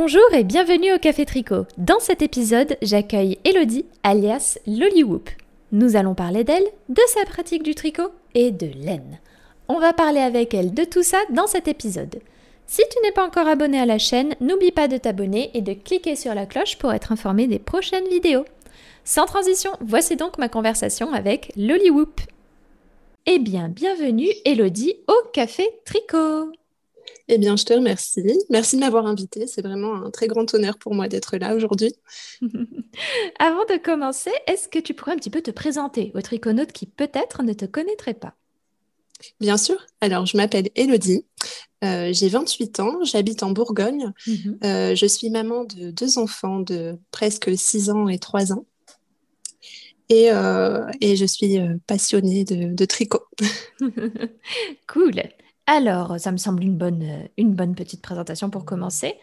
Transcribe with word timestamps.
Bonjour 0.00 0.32
et 0.32 0.44
bienvenue 0.44 0.94
au 0.94 0.98
Café 1.00 1.26
Tricot. 1.26 1.66
Dans 1.76 1.98
cet 1.98 2.22
épisode, 2.22 2.76
j'accueille 2.82 3.36
Elodie, 3.42 3.84
alias 4.04 4.56
Lollywhoop. 4.64 5.28
Nous 5.72 5.96
allons 5.96 6.14
parler 6.14 6.44
d'elle, 6.44 6.68
de 6.88 7.02
sa 7.08 7.24
pratique 7.24 7.64
du 7.64 7.74
tricot 7.74 8.12
et 8.36 8.52
de 8.52 8.68
laine. 8.80 9.18
On 9.66 9.80
va 9.80 9.92
parler 9.92 10.20
avec 10.20 10.54
elle 10.54 10.72
de 10.72 10.84
tout 10.84 11.02
ça 11.02 11.18
dans 11.30 11.48
cet 11.48 11.66
épisode. 11.66 12.20
Si 12.68 12.82
tu 12.92 13.02
n'es 13.02 13.10
pas 13.10 13.26
encore 13.26 13.48
abonné 13.48 13.80
à 13.80 13.86
la 13.86 13.98
chaîne, 13.98 14.36
n'oublie 14.40 14.70
pas 14.70 14.86
de 14.86 14.98
t'abonner 14.98 15.50
et 15.54 15.62
de 15.62 15.72
cliquer 15.72 16.14
sur 16.14 16.32
la 16.32 16.46
cloche 16.46 16.78
pour 16.78 16.92
être 16.92 17.10
informé 17.10 17.48
des 17.48 17.58
prochaines 17.58 18.08
vidéos. 18.08 18.44
Sans 19.02 19.26
transition, 19.26 19.72
voici 19.80 20.14
donc 20.14 20.38
ma 20.38 20.48
conversation 20.48 21.12
avec 21.12 21.50
Lollywhoop. 21.56 22.20
Eh 23.26 23.40
bien, 23.40 23.68
bienvenue 23.68 24.30
Elodie 24.44 24.94
au 25.08 25.28
Café 25.32 25.68
Tricot. 25.84 26.52
Eh 27.30 27.36
bien, 27.36 27.56
je 27.56 27.64
te 27.64 27.74
remercie. 27.74 28.22
Merci 28.48 28.76
de 28.76 28.80
m'avoir 28.80 29.06
invitée. 29.06 29.46
C'est 29.46 29.60
vraiment 29.60 29.94
un 29.94 30.10
très 30.10 30.26
grand 30.28 30.52
honneur 30.54 30.78
pour 30.78 30.94
moi 30.94 31.08
d'être 31.08 31.36
là 31.36 31.54
aujourd'hui. 31.54 31.94
Avant 33.38 33.64
de 33.66 33.76
commencer, 33.76 34.30
est-ce 34.46 34.68
que 34.68 34.78
tu 34.78 34.94
pourrais 34.94 35.12
un 35.12 35.16
petit 35.16 35.30
peu 35.30 35.42
te 35.42 35.50
présenter 35.50 36.10
aux 36.14 36.22
triconautes 36.22 36.72
qui 36.72 36.86
peut-être 36.86 37.42
ne 37.42 37.52
te 37.52 37.66
connaîtraient 37.66 38.14
pas? 38.14 38.34
Bien 39.40 39.58
sûr. 39.58 39.76
Alors, 40.00 40.24
je 40.24 40.38
m'appelle 40.38 40.70
Elodie. 40.74 41.26
Euh, 41.84 42.10
j'ai 42.12 42.28
28 42.28 42.80
ans. 42.80 43.04
J'habite 43.04 43.42
en 43.42 43.50
Bourgogne. 43.50 44.12
Mhm. 44.26 44.58
Euh, 44.64 44.94
je 44.94 45.06
suis 45.06 45.28
maman 45.28 45.64
de 45.64 45.90
deux 45.90 46.16
enfants 46.18 46.60
de 46.60 46.96
presque 47.10 47.50
6 47.54 47.90
ans 47.90 48.08
et 48.08 48.18
3 48.18 48.52
ans. 48.54 48.64
Et, 50.08 50.32
euh, 50.32 50.86
et 51.02 51.16
je 51.16 51.26
suis 51.26 51.58
passionnée 51.86 52.44
de, 52.44 52.72
de 52.72 52.84
tricot. 52.86 53.24
cool. 54.86 55.22
Alors, 55.70 56.18
ça 56.18 56.32
me 56.32 56.38
semble 56.38 56.62
une 56.62 56.78
bonne, 56.78 57.02
euh, 57.02 57.28
une 57.36 57.52
bonne 57.52 57.74
petite 57.74 58.00
présentation 58.00 58.48
pour 58.48 58.64
commencer. 58.64 59.16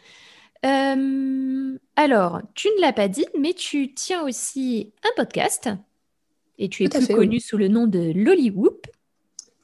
Euh, 0.63 1.75
alors, 1.95 2.39
tu 2.53 2.67
ne 2.67 2.81
l'as 2.81 2.93
pas 2.93 3.07
dit, 3.07 3.25
mais 3.37 3.55
tu 3.55 3.95
tiens 3.95 4.23
aussi 4.23 4.93
un 5.03 5.09
podcast 5.15 5.69
et 6.59 6.69
tu 6.69 6.83
es 6.83 6.89
plus 6.89 7.07
connu 7.07 7.39
sous 7.39 7.57
le 7.57 7.67
nom 7.67 7.87
de 7.87 8.11
Lollywhoop. 8.13 8.85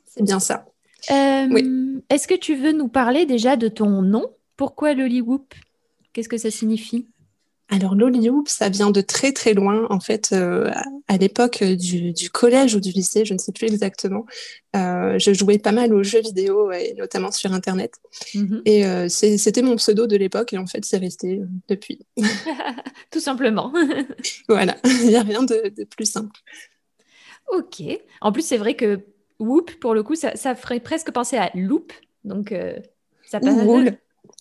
C'est 0.06 0.23
bien 0.23 0.40
ça. 0.40 0.66
Euh, 1.12 2.02
est-ce 2.10 2.28
que 2.28 2.34
tu 2.34 2.56
veux 2.56 2.72
nous 2.72 2.88
parler 2.88 3.28
déjà 3.28 3.58
de 3.58 3.68
ton 3.68 4.02
nom? 4.02 4.34
Pourquoi 4.58 4.95
Lollywhoop 4.95 5.54
Qu'est-ce 6.14 6.30
que 6.30 6.40
ça 6.40 6.50
signifie? 6.50 7.08
Alors 7.72 7.95
l'Hollywood, 7.95 8.50
ça 8.50 8.67
vient 8.67 8.91
de 8.91 9.00
très 9.00 9.31
très 9.31 9.53
loin. 9.53 9.88
En 9.89 10.02
fait, 10.02 10.31
euh, 10.33 10.69
à 11.08 11.16
l'époque 11.16 11.64
du, 11.64 12.14
collège 12.30 12.75
ou 12.75 12.81
du 12.81 12.91
lycée, 12.91 13.23
je 13.23 13.33
ne 13.33 13.39
sais 13.39 13.53
plus 13.53 13.67
exactement, 13.67 14.25
euh, 14.75 15.17
je 15.17 15.33
jouais 15.33 15.58
pas 15.58 15.72
mal 15.72 15.94
aux 15.94 16.03
jeux 16.03 16.19
vidéo 16.19 16.69
et 16.73 16.94
notamment 16.97 17.31
sur 17.31 17.53
Internet. 17.53 17.94
Mhm. 18.36 18.61
Et 18.66 18.86
euh, 18.86 19.08
c'était 19.08 19.61
mon 19.61 19.77
pseudo 19.77 20.05
de 20.05 20.17
l'époque 20.17 20.52
et 20.52 20.58
en 20.58 20.67
fait, 20.67 20.83
c'est 20.83 20.97
resté 20.97 21.42
depuis. 21.69 22.05
Tout 23.09 23.22
simplement. 23.22 23.72
voilà, 24.49 24.75
il 24.83 25.08
n'y 25.08 25.16
a 25.16 25.23
rien 25.23 25.44
de, 25.44 25.72
plus 25.86 26.11
simple. 26.11 26.42
Ok. 27.53 27.81
En 28.19 28.33
plus, 28.33 28.45
c'est 28.45 28.58
vrai 28.58 28.75
que 28.75 28.99
Whoop, 29.39 29.72
pour 29.80 29.94
le 29.94 30.03
coup, 30.03 30.16
ça, 30.16 30.36
ferait 30.55 30.81
presque 30.81 31.11
penser 31.11 31.38
à 31.38 31.49
Loop. 31.55 31.94
Donc, 32.25 32.53
ça 33.23 33.39
passe 33.39 33.64
ou 33.66 33.86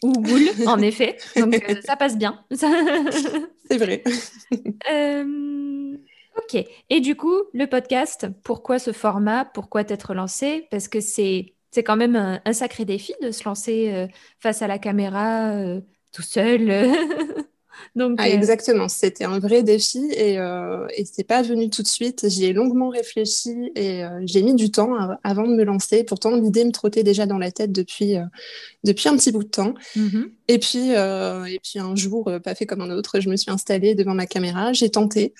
boule, 0.09 0.49
en 0.67 0.79
effet. 0.79 1.17
Donc 1.37 1.55
euh, 1.69 1.81
ça 1.85 1.97
passe 1.97 2.17
bien. 2.17 2.45
C'est 2.51 3.77
vrai. 3.77 4.03
Euh, 4.91 5.97
ok. 6.37 6.65
Et 6.89 7.01
du 7.01 7.17
coup, 7.17 7.43
le 7.53 7.67
podcast, 7.67 8.27
pourquoi 8.43 8.79
ce 8.79 8.93
format? 8.93 9.45
Pourquoi 9.45 9.85
t'être 9.85 10.15
lancé? 10.15 10.67
Parce 10.71 10.89
que 10.89 11.01
c'est 11.01 11.55
c'est 11.73 11.85
quand 11.85 11.97
même 11.97 12.17
un, 12.17 12.53
sacré 12.53 12.85
défi 12.85 13.13
de 13.23 13.31
se 13.31 13.45
lancer 13.45 13.93
euh, 13.93 14.09
face 14.41 14.61
à 14.63 14.67
la 14.67 14.79
caméra 14.79 15.55
tout 16.13 16.23
seul. 16.23 16.71
Donc, 17.97 18.19
ah, 18.19 18.29
Exactement, 18.29 18.89
c'était 18.89 19.25
un 19.25 19.39
vrai 19.39 19.63
défi 19.63 20.01
et, 20.13 20.39
euh, 20.39 20.87
et 20.97 21.05
c'est 21.05 21.25
pas 21.25 21.43
venu 21.43 21.71
tout 21.71 21.83
de 21.83 21.89
suite. 21.89 22.29
J'y 22.29 22.47
ai 22.47 22.53
longuement 22.53 22.89
réfléchi 22.89 23.73
et 23.75 24.03
j'ai 24.25 24.43
mis 24.43 24.55
du 24.55 24.71
temps 24.71 24.97
avant 25.23 25.47
de 25.47 25.55
me 25.55 25.65
lancer. 25.65 26.05
Pourtant, 26.05 26.37
l'idée 26.37 26.65
me 26.65 26.73
trottait 26.73 27.03
déjà 27.03 27.27
dans 27.27 27.39
la 27.39 27.51
tête 27.51 27.73
depuis, 27.73 28.17
depuis 28.85 29.09
un 29.09 29.17
petit 29.17 29.33
bout 29.33 29.45
de 29.45 29.49
temps. 29.49 29.75
Mm-hmm. 29.97 30.31
Et, 30.49 30.59
puis, 30.59 30.91
et 30.91 31.61
puis 31.63 31.79
un 31.79 31.95
jour, 31.97 32.31
pas 32.43 32.55
fait 32.55 32.67
comme 32.67 32.81
un 32.81 32.91
autre, 32.91 33.21
je 33.21 33.29
me 33.29 33.37
suis 33.37 33.51
installée 33.51 33.95
devant 33.95 34.15
ma 34.15 34.27
caméra, 34.27 34.73
j'ai 34.73 34.91
tenté. 34.91 35.35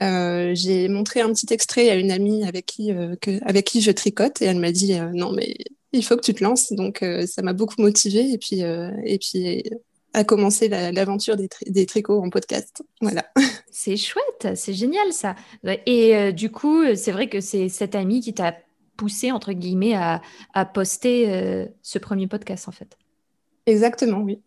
j'ai 0.00 0.88
montré 0.88 1.20
un 1.20 1.32
petit 1.32 1.52
extrait 1.52 1.90
à 1.90 1.96
une 1.96 2.10
amie 2.10 2.44
avec 2.44 2.66
qui, 2.66 2.92
que, 3.20 3.44
avec 3.44 3.66
qui 3.66 3.80
je 3.80 3.90
tricote 3.90 4.40
et 4.42 4.46
elle 4.46 4.58
m'a 4.58 4.72
dit 4.72 4.94
non 5.14 5.32
mais 5.32 5.56
il 5.92 6.04
faut 6.04 6.16
que 6.16 6.22
tu 6.22 6.34
te 6.34 6.44
lances. 6.44 6.72
Donc 6.72 7.04
ça 7.26 7.42
m'a 7.42 7.52
beaucoup 7.52 7.80
motivée 7.80 8.32
et 8.32 8.38
puis, 8.38 8.60
et 8.60 9.18
puis 9.18 9.62
à 10.14 10.24
commencer 10.24 10.68
l'aventure 10.68 11.36
des, 11.36 11.86
tricots 11.86 12.22
en 12.22 12.30
podcast. 12.30 12.82
Voilà. 13.00 13.24
C'est 13.70 13.96
chouette, 13.96 14.56
c'est 14.56 14.72
génial 14.72 15.12
ça. 15.12 15.36
Et 15.86 16.16
euh, 16.16 16.32
du 16.32 16.50
coup, 16.50 16.82
c'est 16.96 17.12
vrai 17.12 17.28
que 17.28 17.40
c'est 17.40 17.68
cette 17.68 17.94
amie 17.94 18.20
qui 18.20 18.34
t'a 18.34 18.56
poussé, 18.96 19.30
entre 19.30 19.52
guillemets, 19.52 19.94
à, 19.94 20.20
poster 20.64 21.32
euh, 21.32 21.66
ce 21.82 22.00
premier 22.00 22.26
podcast 22.26 22.66
en 22.66 22.72
fait. 22.72 22.98
Exactement, 23.66 24.18
oui. 24.18 24.40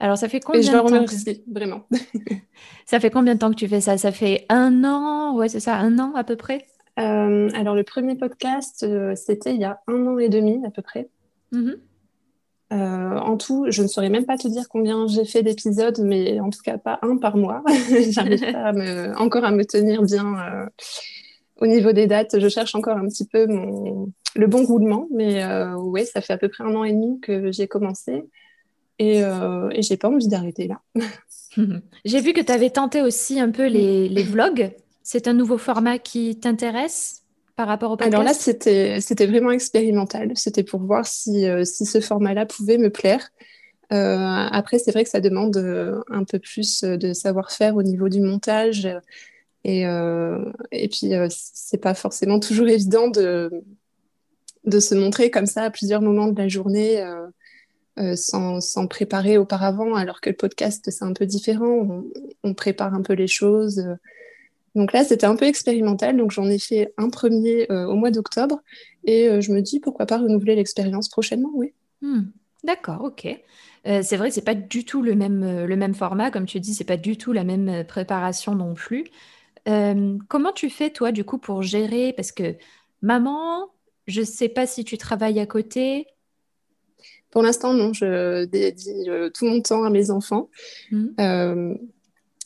Alors, 0.00 0.18
ça 0.18 0.28
fait 0.28 0.40
combien 0.40 0.62
de 0.62 1.06
temps 1.06 1.36
vraiment. 1.46 1.86
ça 2.86 2.98
fait 2.98 3.10
combien 3.10 3.34
de 3.34 3.38
temps 3.38 3.50
que 3.50 3.56
tu 3.56 3.68
fais 3.68 3.80
ça? 3.80 3.98
Ça 3.98 4.10
fait 4.10 4.46
un 4.48 4.82
an 4.82 5.36
Ouais, 5.36 5.48
c'est 5.48 5.60
ça, 5.60 5.76
un 5.76 5.96
an 6.00 6.12
à 6.16 6.24
peu 6.24 6.34
près? 6.34 6.66
Euh, 6.98 7.48
Alors, 7.54 7.76
le 7.76 7.84
premier 7.84 8.16
podcast, 8.16 8.84
c'était 9.14 9.54
il 9.54 9.60
y 9.60 9.64
a 9.64 9.80
un 9.86 10.06
an 10.08 10.18
et 10.18 10.28
demi 10.28 10.60
à 10.66 10.70
peu 10.70 10.82
près. 10.82 11.08
Mm 11.52 11.74
euh, 12.72 13.18
en 13.18 13.36
tout, 13.36 13.66
je 13.68 13.82
ne 13.82 13.86
saurais 13.86 14.08
même 14.08 14.24
pas 14.24 14.38
te 14.38 14.48
dire 14.48 14.68
combien 14.68 15.06
j'ai 15.06 15.24
fait 15.24 15.42
d'épisodes, 15.42 16.00
mais 16.02 16.40
en 16.40 16.50
tout 16.50 16.62
cas 16.64 16.78
pas 16.78 16.98
un 17.02 17.16
par 17.18 17.36
mois. 17.36 17.62
J'arrive 18.10 18.52
pas 18.52 18.72
encore 19.18 19.44
à 19.44 19.50
me 19.50 19.64
tenir 19.64 20.02
bien 20.02 20.38
euh, 20.38 20.66
au 21.60 21.66
niveau 21.66 21.92
des 21.92 22.06
dates. 22.06 22.38
Je 22.38 22.48
cherche 22.48 22.74
encore 22.74 22.96
un 22.96 23.06
petit 23.08 23.26
peu 23.26 23.46
le 23.46 24.46
bon 24.46 24.64
roulement, 24.64 25.06
mais 25.10 25.44
euh, 25.44 25.74
oui, 25.74 26.06
ça 26.06 26.20
fait 26.20 26.32
à 26.32 26.38
peu 26.38 26.48
près 26.48 26.64
un 26.64 26.74
an 26.74 26.84
et 26.84 26.92
demi 26.92 27.20
que 27.20 27.52
j'ai 27.52 27.68
commencé 27.68 28.24
et, 28.98 29.22
euh, 29.22 29.68
et 29.72 29.82
j'ai 29.82 29.96
pas 29.96 30.08
envie 30.08 30.28
d'arrêter 30.28 30.68
là. 30.68 30.80
j'ai 32.04 32.20
vu 32.20 32.32
que 32.32 32.40
tu 32.40 32.52
avais 32.52 32.70
tenté 32.70 33.02
aussi 33.02 33.38
un 33.38 33.50
peu 33.50 33.66
les 33.66 34.22
vlogs. 34.22 34.72
C'est 35.02 35.28
un 35.28 35.34
nouveau 35.34 35.58
format 35.58 35.98
qui 35.98 36.38
t'intéresse? 36.38 37.21
Par 37.56 37.68
rapport 37.68 37.92
au 37.92 37.96
podcast 37.96 38.14
Alors 38.14 38.24
là, 38.24 38.34
c'était, 38.34 39.00
c'était 39.00 39.26
vraiment 39.26 39.50
expérimental. 39.50 40.32
C'était 40.36 40.62
pour 40.62 40.80
voir 40.80 41.06
si, 41.06 41.46
euh, 41.46 41.64
si 41.64 41.84
ce 41.84 42.00
format-là 42.00 42.46
pouvait 42.46 42.78
me 42.78 42.90
plaire. 42.90 43.30
Euh, 43.92 44.16
après, 44.16 44.78
c'est 44.78 44.90
vrai 44.90 45.04
que 45.04 45.10
ça 45.10 45.20
demande 45.20 45.56
euh, 45.58 46.00
un 46.08 46.24
peu 46.24 46.38
plus 46.38 46.82
de 46.82 47.12
savoir-faire 47.12 47.76
au 47.76 47.82
niveau 47.82 48.08
du 48.08 48.20
montage. 48.20 48.88
Et, 49.64 49.82
et 50.72 50.88
puis, 50.88 51.12
c'est 51.28 51.78
pas 51.78 51.94
forcément 51.94 52.40
toujours 52.40 52.66
évident 52.66 53.06
de, 53.06 53.48
de 54.64 54.80
se 54.80 54.96
montrer 54.96 55.30
comme 55.30 55.46
ça 55.46 55.62
à 55.62 55.70
plusieurs 55.70 56.02
moments 56.02 56.26
de 56.26 56.36
la 56.36 56.48
journée. 56.48 57.00
sans, 58.16 58.60
sans, 58.60 58.88
préparer 58.88 59.38
auparavant, 59.38 59.94
alors 59.94 60.20
que 60.20 60.30
le 60.30 60.36
podcast, 60.36 60.90
c'est 60.90 61.04
un 61.04 61.12
peu 61.12 61.26
différent. 61.26 61.68
On, 61.68 62.04
on, 62.42 62.54
prépare 62.54 62.92
un 62.92 63.02
peu 63.02 63.12
les 63.12 63.28
choses. 63.28 63.86
Donc 64.74 64.92
là, 64.92 65.04
c'était 65.04 65.26
un 65.26 65.36
peu 65.36 65.44
expérimental. 65.44 66.16
Donc 66.16 66.30
j'en 66.30 66.48
ai 66.48 66.58
fait 66.58 66.94
un 66.96 67.10
premier 67.10 67.70
euh, 67.70 67.86
au 67.86 67.94
mois 67.94 68.10
d'octobre. 68.10 68.60
Et 69.04 69.28
euh, 69.28 69.40
je 69.40 69.52
me 69.52 69.60
dis, 69.60 69.80
pourquoi 69.80 70.06
pas 70.06 70.18
renouveler 70.18 70.54
l'expérience 70.54 71.08
prochainement, 71.08 71.50
oui. 71.54 71.72
Hmm. 72.00 72.22
D'accord, 72.64 73.02
ok. 73.02 73.26
Euh, 73.86 74.00
c'est 74.02 74.16
vrai 74.16 74.28
que 74.28 74.34
c'est 74.34 74.44
pas 74.44 74.54
du 74.54 74.84
tout 74.84 75.02
le 75.02 75.14
même, 75.14 75.64
le 75.66 75.76
même 75.76 75.94
format, 75.94 76.30
comme 76.30 76.46
tu 76.46 76.60
dis, 76.60 76.74
c'est 76.74 76.84
pas 76.84 76.96
du 76.96 77.16
tout 77.16 77.32
la 77.32 77.44
même 77.44 77.84
préparation 77.86 78.54
non 78.54 78.74
plus. 78.74 79.04
comment 79.64 80.52
tu 80.54 80.70
fais, 80.70 80.90
toi, 80.90 81.12
du 81.12 81.24
coup, 81.24 81.38
pour 81.38 81.62
gérer? 81.62 82.12
Parce 82.12 82.32
que 82.32 82.54
maman, 83.02 83.68
je 84.06 84.22
sais 84.22 84.48
pas 84.48 84.66
si 84.66 84.84
tu 84.84 84.96
travailles 84.96 85.40
à 85.40 85.46
côté. 85.46 86.06
Pour 87.30 87.42
l'instant, 87.42 87.74
non, 87.74 87.92
je 87.92 88.44
dédie 88.44 89.08
tout 89.34 89.46
mon 89.46 89.60
temps 89.60 89.82
à 89.82 89.90
mes 89.90 90.12
enfants. 90.12 90.48
Hmm. 90.92 91.74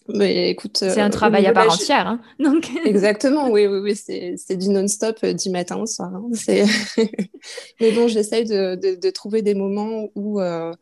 Mais 0.09 0.51
écoute, 0.51 0.79
c'est 0.79 1.01
un 1.01 1.09
euh, 1.09 1.11
travail 1.11 1.47
à 1.47 1.53
part 1.53 1.73
entière. 1.73 2.07
Hein 2.07 2.21
donc... 2.39 2.71
Exactement, 2.85 3.51
oui, 3.51 3.67
oui, 3.67 3.79
oui 3.79 3.97
c'est 3.97 4.57
du 4.57 4.69
non-stop 4.69 5.19
euh, 5.25 5.33
du 5.33 5.51
matin 5.51 5.77
au 5.77 5.87
soir. 5.87 6.13
Hein. 6.15 6.31
Mais 7.81 7.93
bon, 7.93 8.09
j'essaye 8.09 8.45
de, 8.45 8.77
de, 8.77 8.95
de, 9.01 9.11
trouver 9.11 9.43
des 9.43 9.55
moments 9.55 10.09
où, 10.15 10.41
euh, 10.41 10.73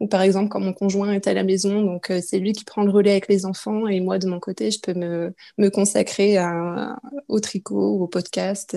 où, 0.00 0.06
par 0.06 0.22
exemple, 0.22 0.48
quand 0.48 0.60
mon 0.60 0.72
conjoint 0.72 1.12
est 1.12 1.26
à 1.26 1.34
la 1.34 1.44
maison, 1.44 1.82
donc 1.82 2.12
c'est 2.22 2.38
lui 2.38 2.52
qui 2.52 2.64
prend 2.64 2.82
le 2.82 2.90
relais 2.90 3.12
avec 3.12 3.28
les 3.28 3.46
enfants 3.46 3.86
et 3.88 4.00
moi, 4.00 4.18
de 4.18 4.26
mon 4.26 4.40
côté, 4.40 4.70
je 4.70 4.80
peux 4.80 4.94
me, 4.94 5.32
me 5.58 5.68
consacrer 5.68 6.36
à, 6.36 6.96
au 7.28 7.40
tricot, 7.40 8.00
au 8.00 8.06
podcast, 8.06 8.76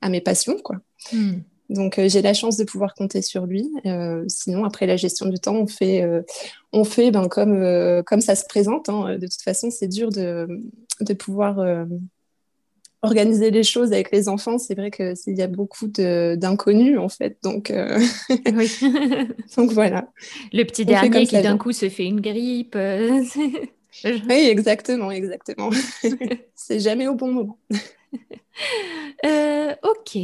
à 0.00 0.08
mes 0.08 0.20
passions, 0.20 0.58
quoi. 0.62 0.76
Hmm. 1.12 1.40
Donc 1.68 1.98
euh, 1.98 2.08
j'ai 2.08 2.22
la 2.22 2.34
chance 2.34 2.56
de 2.56 2.64
pouvoir 2.64 2.94
compter 2.94 3.22
sur 3.22 3.46
lui. 3.46 3.70
Euh, 3.86 4.24
sinon, 4.28 4.64
après 4.64 4.86
la 4.86 4.96
gestion 4.96 5.26
du 5.26 5.38
temps, 5.38 5.56
on 5.56 5.66
fait, 5.66 6.02
euh, 6.02 6.22
on 6.72 6.84
fait 6.84 7.10
ben, 7.10 7.28
comme, 7.28 8.02
comme 8.04 8.20
ça 8.20 8.34
se 8.34 8.44
présente. 8.46 8.88
Hein. 8.88 9.16
De 9.18 9.26
toute 9.26 9.42
façon, 9.42 9.70
c'est 9.70 9.88
dur 9.88 10.10
de, 10.10 10.48
de 11.00 11.14
pouvoir 11.14 11.86
organiser 13.06 13.50
les 13.50 13.62
choses 13.62 13.92
avec 13.92 14.10
les 14.10 14.28
enfants, 14.28 14.58
c'est 14.58 14.74
vrai 14.74 14.90
qu'il 14.90 15.14
y 15.34 15.42
a 15.42 15.46
beaucoup 15.46 15.86
d'inconnus 15.86 16.98
en 16.98 17.08
fait. 17.08 17.38
Donc, 17.42 17.70
euh, 17.70 17.98
donc 19.56 19.72
voilà. 19.72 20.08
Le 20.52 20.64
petit 20.64 20.84
dernier 20.84 21.26
qui 21.26 21.40
d'un 21.40 21.58
coup 21.58 21.72
se 21.72 21.88
fait 21.88 22.04
une 22.04 22.20
grippe. 22.20 22.74
Euh, 22.76 23.22
oui, 24.04 24.48
exactement, 24.48 25.10
exactement. 25.10 25.70
c'est 26.54 26.80
jamais 26.80 27.08
au 27.08 27.14
bon 27.14 27.32
moment. 27.32 27.58
Euh, 29.24 29.74
ok. 29.82 30.18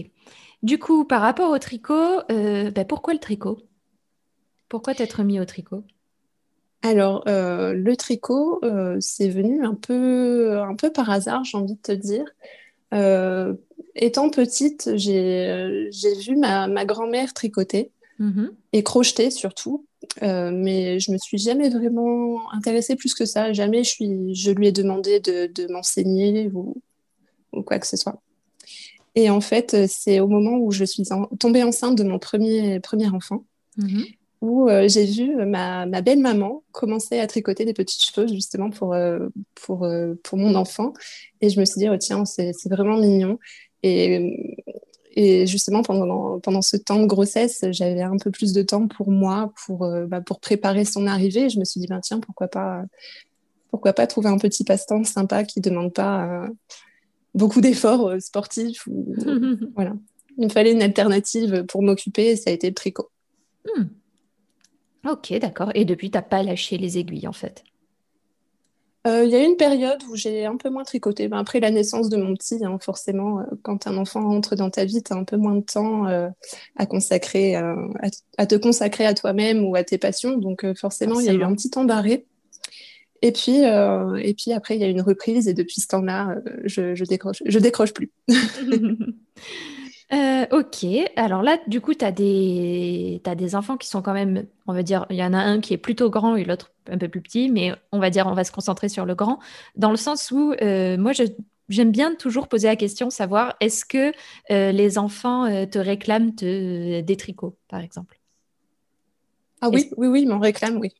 Du 0.62 0.79
coup, 0.79 1.05
par 1.05 1.20
rapport 1.20 1.50
au 1.50 1.59
tricot, 1.59 2.20
ben, 2.29 2.85
pourquoi 2.88 3.14
le 3.14 3.19
tricot? 3.19 3.59
Pourquoi 4.69 4.94
t'être 4.94 5.23
mis 5.23 5.41
au 5.41 5.44
tricot? 5.44 5.85
Alors, 6.82 7.25
le 7.26 7.94
tricot, 7.94 8.61
c'est 9.00 9.29
venu 9.29 9.64
un 9.64 9.75
peu, 9.75 10.61
un 10.61 10.76
peu 10.76 10.91
par 10.93 11.11
hasard, 11.11 11.44
j'ai 11.44 11.59
envie 11.59 11.75
de 11.75 11.81
te 11.81 11.93
dire. 11.93 12.25
Euh, 12.93 13.55
étant 13.94 14.31
petite, 14.31 14.91
j'ai 14.97 15.91
vu 16.26 16.37
ma, 16.37 16.85
grand-mère 16.85 17.32
tricoter 17.32 17.91
mm-hmm. 18.20 18.50
et 18.73 18.82
crocheter 18.82 19.31
surtout. 19.31 19.87
Euh, 20.23 20.50
mais 20.53 20.99
je 20.99 21.12
me 21.12 21.19
suis 21.19 21.38
jamais 21.38 21.69
vraiment 21.69 22.53
intéressée 22.53 22.97
plus 22.97 23.14
que 23.14 23.25
ça. 23.25 23.53
Jamais 23.53 23.85
je, 23.85 23.91
suis, 23.91 24.35
je 24.35 24.50
lui 24.50 24.67
ai 24.67 24.73
demandé 24.73 25.20
de, 25.20 25.73
m'enseigner 25.73 26.50
ou, 26.53 26.75
quoi 27.62 27.79
que 27.79 27.87
ce 27.87 27.97
soit. 27.97 28.20
Et 29.14 29.31
en 29.31 29.41
fait, 29.41 29.87
c'est 29.88 30.20
au 30.20 30.29
moment 30.29 30.56
où 30.56 30.70
je 30.70 30.85
suis 30.85 31.05
tombée 31.38 31.62
enceinte 31.62 31.97
de 31.97 32.05
mon 32.05 32.19
premier, 32.19 32.81
premier 32.81 33.09
enfant. 33.09 33.44
Mm-hmm 33.79 34.17
où 34.43 34.69
euh, 34.69 34.88
j'ai 34.88 35.06
vu 35.06 35.37
ma, 35.47 35.87
belle-maman 35.87 36.64
commencer 36.73 37.20
à 37.20 37.26
tricoter 37.29 37.64
des 37.64 37.73
petites 37.73 38.05
choses 38.05 38.32
justement 38.32 38.70
pour, 38.70 38.93
euh, 38.93 39.29
pour, 39.55 39.85
euh, 39.85 40.14
pour 40.25 40.37
mon 40.37 40.56
enfant. 40.56 40.93
Et 41.41 41.49
je 41.49 41.61
me 41.61 41.64
suis 41.64 41.79
dit, 41.79 41.88
oh, 41.88 41.97
tiens, 41.97 42.25
c'est 42.25 42.53
vraiment 42.69 42.99
mignon. 42.99 43.38
Et, 43.85 44.61
et 45.12 45.47
justement, 45.47 45.82
pendant, 45.82 46.41
pendant 46.41 46.61
ce 46.61 46.76
temps 46.76 46.99
de 46.99 47.06
grossesse, 47.06 47.64
j'avais 47.70 48.03
un 48.03 48.17
peu 48.17 48.32
plus 48.32 48.53
de 48.53 48.62
temps 48.62 48.88
pour 48.88 49.12
moi, 49.12 49.53
pour, 49.64 49.88
bah, 50.09 50.20
pour 50.20 50.41
préparer 50.41 50.85
son 50.85 51.06
arrivée. 51.06 51.49
je 51.49 51.61
me 51.61 51.64
suis 51.64 51.81
dit, 51.81 51.87
ben, 51.87 52.00
tiens, 52.00 52.19
pourquoi 52.19 52.49
pas, 52.49 52.82
pourquoi 53.70 53.93
pas 53.93 54.09
trouver 54.09 54.29
un 54.29 54.38
petit 54.38 54.64
passe-temps 54.64 55.05
sympa 55.05 55.44
qui 55.44 55.61
ne 55.61 55.64
demande 55.64 55.93
pas 55.93 56.49
beaucoup 57.34 57.61
d'efforts 57.61 58.14
sportifs. 58.20 58.87
Ou, 58.87 59.14
voilà. 59.75 59.94
Il 60.38 60.44
me 60.44 60.49
fallait 60.49 60.73
une 60.73 60.82
alternative 60.82 61.64
pour 61.69 61.82
m'occuper 61.82 62.31
et 62.31 62.37
ça 62.37 62.50
a 62.50 62.52
été 62.52 62.69
le 62.69 62.75
tricot. 62.75 63.11
Hmm. 63.64 63.84
Ok, 65.08 65.32
d'accord. 65.38 65.70
Et 65.75 65.84
depuis, 65.84 66.11
tu 66.11 66.17
n'as 66.17 66.23
pas 66.23 66.43
lâché 66.43 66.79
les 66.79 66.99
aiguilles, 66.99 67.26
en 67.26 67.32
fait? 67.32 67.64
Euh, 69.06 69.25
Il 69.25 69.31
y 69.31 69.34
a 69.34 69.43
eu 69.43 69.46
une 69.46 69.56
période 69.56 70.00
où 70.08 70.14
j'ai 70.14 70.46
un 70.46 70.56
peu 70.56 70.70
moins 70.70 70.84
tricoté. 70.84 71.26
Ben, 71.26 71.38
après 71.38 71.58
la 71.58 71.73
naissance 71.73 72.08
de 72.08 72.17
mon 72.17 72.34
petit, 72.34 72.64
hein, 72.64 72.79
forcément, 72.81 73.40
euh, 73.40 73.44
quand 73.62 73.88
un 73.88 73.96
enfant 73.96 74.23
entre 74.23 74.55
dans 74.55 74.70
ta 74.70 74.85
vie, 74.85 75.02
tu 75.02 75.12
as 75.12 75.17
un 75.17 75.25
peu 75.25 75.37
moins 75.37 75.56
de 75.56 75.64
temps 75.64 76.06
euh, 76.06 76.28
à, 76.76 76.87
consacrer, 76.87 77.56
à, 77.56 78.46
te 78.46 78.55
consacrer 78.55 79.05
à 79.05 79.14
toi-même 79.14 79.64
ou 79.64 79.75
à 79.75 79.82
tes 79.82 79.99
passions. 79.99 80.37
Donc 80.37 80.64
forcément, 80.75 81.19
il 81.19 81.26
y 81.26 81.31
a 81.31 81.35
eu 81.35 81.43
un 81.43 81.55
petit 81.55 81.70
temps 81.70 81.85
d'arrêt. 81.85 82.26
Et 83.23 83.33
puis, 83.33 83.59
et 83.61 84.35
puis 84.35 84.53
après, 84.53 84.77
il 84.77 84.81
y 84.81 84.85
a 84.85 84.89
une 84.89 85.01
reprise 85.01 85.49
et 85.49 85.55
depuis 85.55 85.81
ce 85.81 85.87
temps-là, 85.87 86.37
je, 86.65 86.95
je, 86.95 87.05
décroche, 87.05 87.43
je 87.47 87.59
décroche 87.59 87.93
plus. 87.93 88.11
Euh, 90.13 90.45
ok, 90.51 90.85
alors 91.17 91.43
là, 91.43 91.59
du 91.67 91.81
coup, 91.81 91.95
tu 91.95 92.05
as 92.05 92.13
des... 92.13 93.23
des 93.25 93.55
enfants 93.55 93.79
qui 93.79 93.89
sont 93.89 94.03
quand 94.03 94.13
même, 94.13 94.45
on 94.67 94.75
va 94.75 94.83
dire, 94.83 95.07
il 95.09 95.17
y 95.17 95.25
en 95.25 95.33
a 95.33 95.39
un 95.39 95.61
qui 95.61 95.73
est 95.73 95.79
plutôt 95.79 96.11
grand 96.11 96.37
et 96.37 96.45
l'autre 96.45 96.73
un 96.91 96.99
peu 96.99 97.09
plus 97.09 97.23
petit, 97.23 97.49
mais 97.49 97.73
on 97.93 97.99
va 97.99 98.11
dire, 98.11 98.27
on 98.27 98.35
va 98.35 98.45
se 98.45 98.53
concentrer 98.53 98.91
sur 98.91 99.07
le 99.07 99.15
grand, 99.15 99.39
dans 99.77 99.91
le 99.91 99.97
sens 99.97 100.31
où 100.31 100.53
euh, 100.61 100.99
moi, 100.99 101.13
j'aime 101.69 101.91
bien 101.93 102.15
toujours 102.15 102.49
poser 102.49 102.69
la 102.69 102.77
question, 102.77 103.09
savoir 103.09 103.55
est-ce 103.61 103.87
que 103.87 104.13
euh, 104.51 104.71
les 104.73 104.99
enfants 104.99 105.47
te 105.67 105.79
réclament 105.79 106.33
des 106.33 107.17
tricots, 107.19 107.57
par 107.69 107.81
exemple? 107.81 108.21
Ah 109.63 109.71
oui, 109.71 109.89
oui, 109.97 110.09
oui, 110.09 110.23
ils 110.23 110.29
m'en 110.29 110.41
réclament, 110.41 110.77
oui 110.79 110.93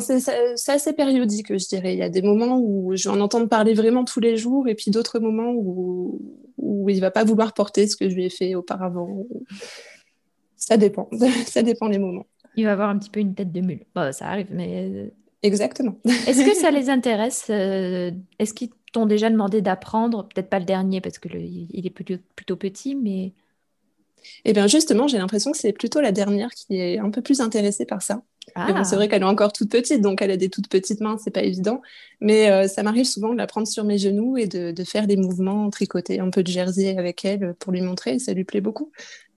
c'est 0.00 0.72
assez 0.72 0.92
périodique, 0.92 1.56
je 1.56 1.68
dirais. 1.68 1.94
Il 1.94 1.98
y 1.98 2.02
a 2.02 2.08
des 2.08 2.22
moments 2.22 2.58
où 2.58 2.96
je 2.96 3.08
vais 3.08 3.16
en 3.16 3.20
entendre 3.20 3.48
parler 3.48 3.74
vraiment 3.74 4.04
tous 4.04 4.20
les 4.20 4.36
jours, 4.36 4.68
et 4.68 4.74
puis 4.74 4.90
d'autres 4.90 5.18
moments 5.18 5.52
où, 5.52 6.20
où 6.58 6.88
il 6.88 6.96
ne 6.96 7.00
va 7.00 7.10
pas 7.10 7.24
vouloir 7.24 7.52
porter 7.52 7.86
ce 7.86 7.96
que 7.96 8.08
je 8.08 8.14
lui 8.14 8.26
ai 8.26 8.30
fait 8.30 8.54
auparavant. 8.54 9.26
Ça 10.56 10.76
dépend. 10.76 11.08
ça 11.46 11.62
dépend 11.62 11.88
les 11.88 11.98
moments. 11.98 12.26
Il 12.56 12.64
va 12.64 12.72
avoir 12.72 12.90
un 12.90 12.98
petit 12.98 13.10
peu 13.10 13.20
une 13.20 13.34
tête 13.34 13.52
de 13.52 13.60
mule. 13.60 13.84
ça 14.12 14.26
arrive, 14.26 14.48
mais. 14.50 14.90
Euh, 14.90 15.06
Exactement. 15.42 15.96
Est-ce 16.04 16.44
que 16.44 16.54
ça 16.54 16.70
les 16.70 16.90
intéresse 16.90 17.46
euh, 17.48 18.10
Est-ce 18.38 18.52
qu'ils 18.52 18.70
t'ont 18.92 19.06
déjà 19.06 19.30
demandé 19.30 19.62
d'apprendre? 19.62 20.28
Peut-être 20.28 20.50
pas 20.50 20.58
le 20.58 20.66
dernier 20.66 21.00
parce 21.00 21.18
qu'il 21.18 21.66
il 21.70 21.86
est 21.86 21.90
plutôt, 21.90 22.16
plutôt 22.36 22.56
petit, 22.56 22.94
mais. 22.94 23.32
Eh 24.44 24.52
bien, 24.52 24.66
justement, 24.66 25.08
j'ai 25.08 25.16
l'impression 25.16 25.50
que 25.50 25.56
c'est 25.56 25.72
plutôt 25.72 26.02
la 26.02 26.12
dernière 26.12 26.50
qui 26.50 26.76
est 26.78 26.98
un 26.98 27.10
peu 27.10 27.22
plus 27.22 27.40
intéressée 27.40 27.86
par 27.86 28.02
ça. 28.02 28.22
Ah. 28.54 28.84
c'est 28.84 28.96
vrai 28.96 29.08
qu'elle 29.08 29.22
est 29.22 29.26
encore 29.26 29.52
toute 29.52 29.70
petite, 29.70 30.00
donc 30.00 30.22
elle 30.22 30.30
a 30.30 30.36
des 30.36 30.48
toutes 30.48 30.68
petites 30.68 31.00
mains, 31.00 31.16
c'est 31.22 31.30
pas 31.30 31.42
évident. 31.42 31.82
Mais 32.20 32.50
euh, 32.50 32.68
ça 32.68 32.82
m'arrive 32.82 33.04
souvent 33.04 33.32
de 33.32 33.38
la 33.38 33.46
prendre 33.46 33.68
sur 33.68 33.84
mes 33.84 33.98
genoux 33.98 34.36
et 34.36 34.46
de, 34.46 34.84
faire 34.84 35.06
des 35.06 35.16
mouvements, 35.16 35.70
tricoter 35.70 36.20
un 36.20 36.30
peu 36.30 36.42
de 36.42 36.50
jersey 36.50 36.96
avec 36.98 37.24
elle 37.24 37.54
pour 37.54 37.72
lui 37.72 37.80
montrer, 37.80 38.18
ça 38.18 38.32
lui 38.32 38.44
plaît 38.44 38.60
beaucoup. 38.60 38.90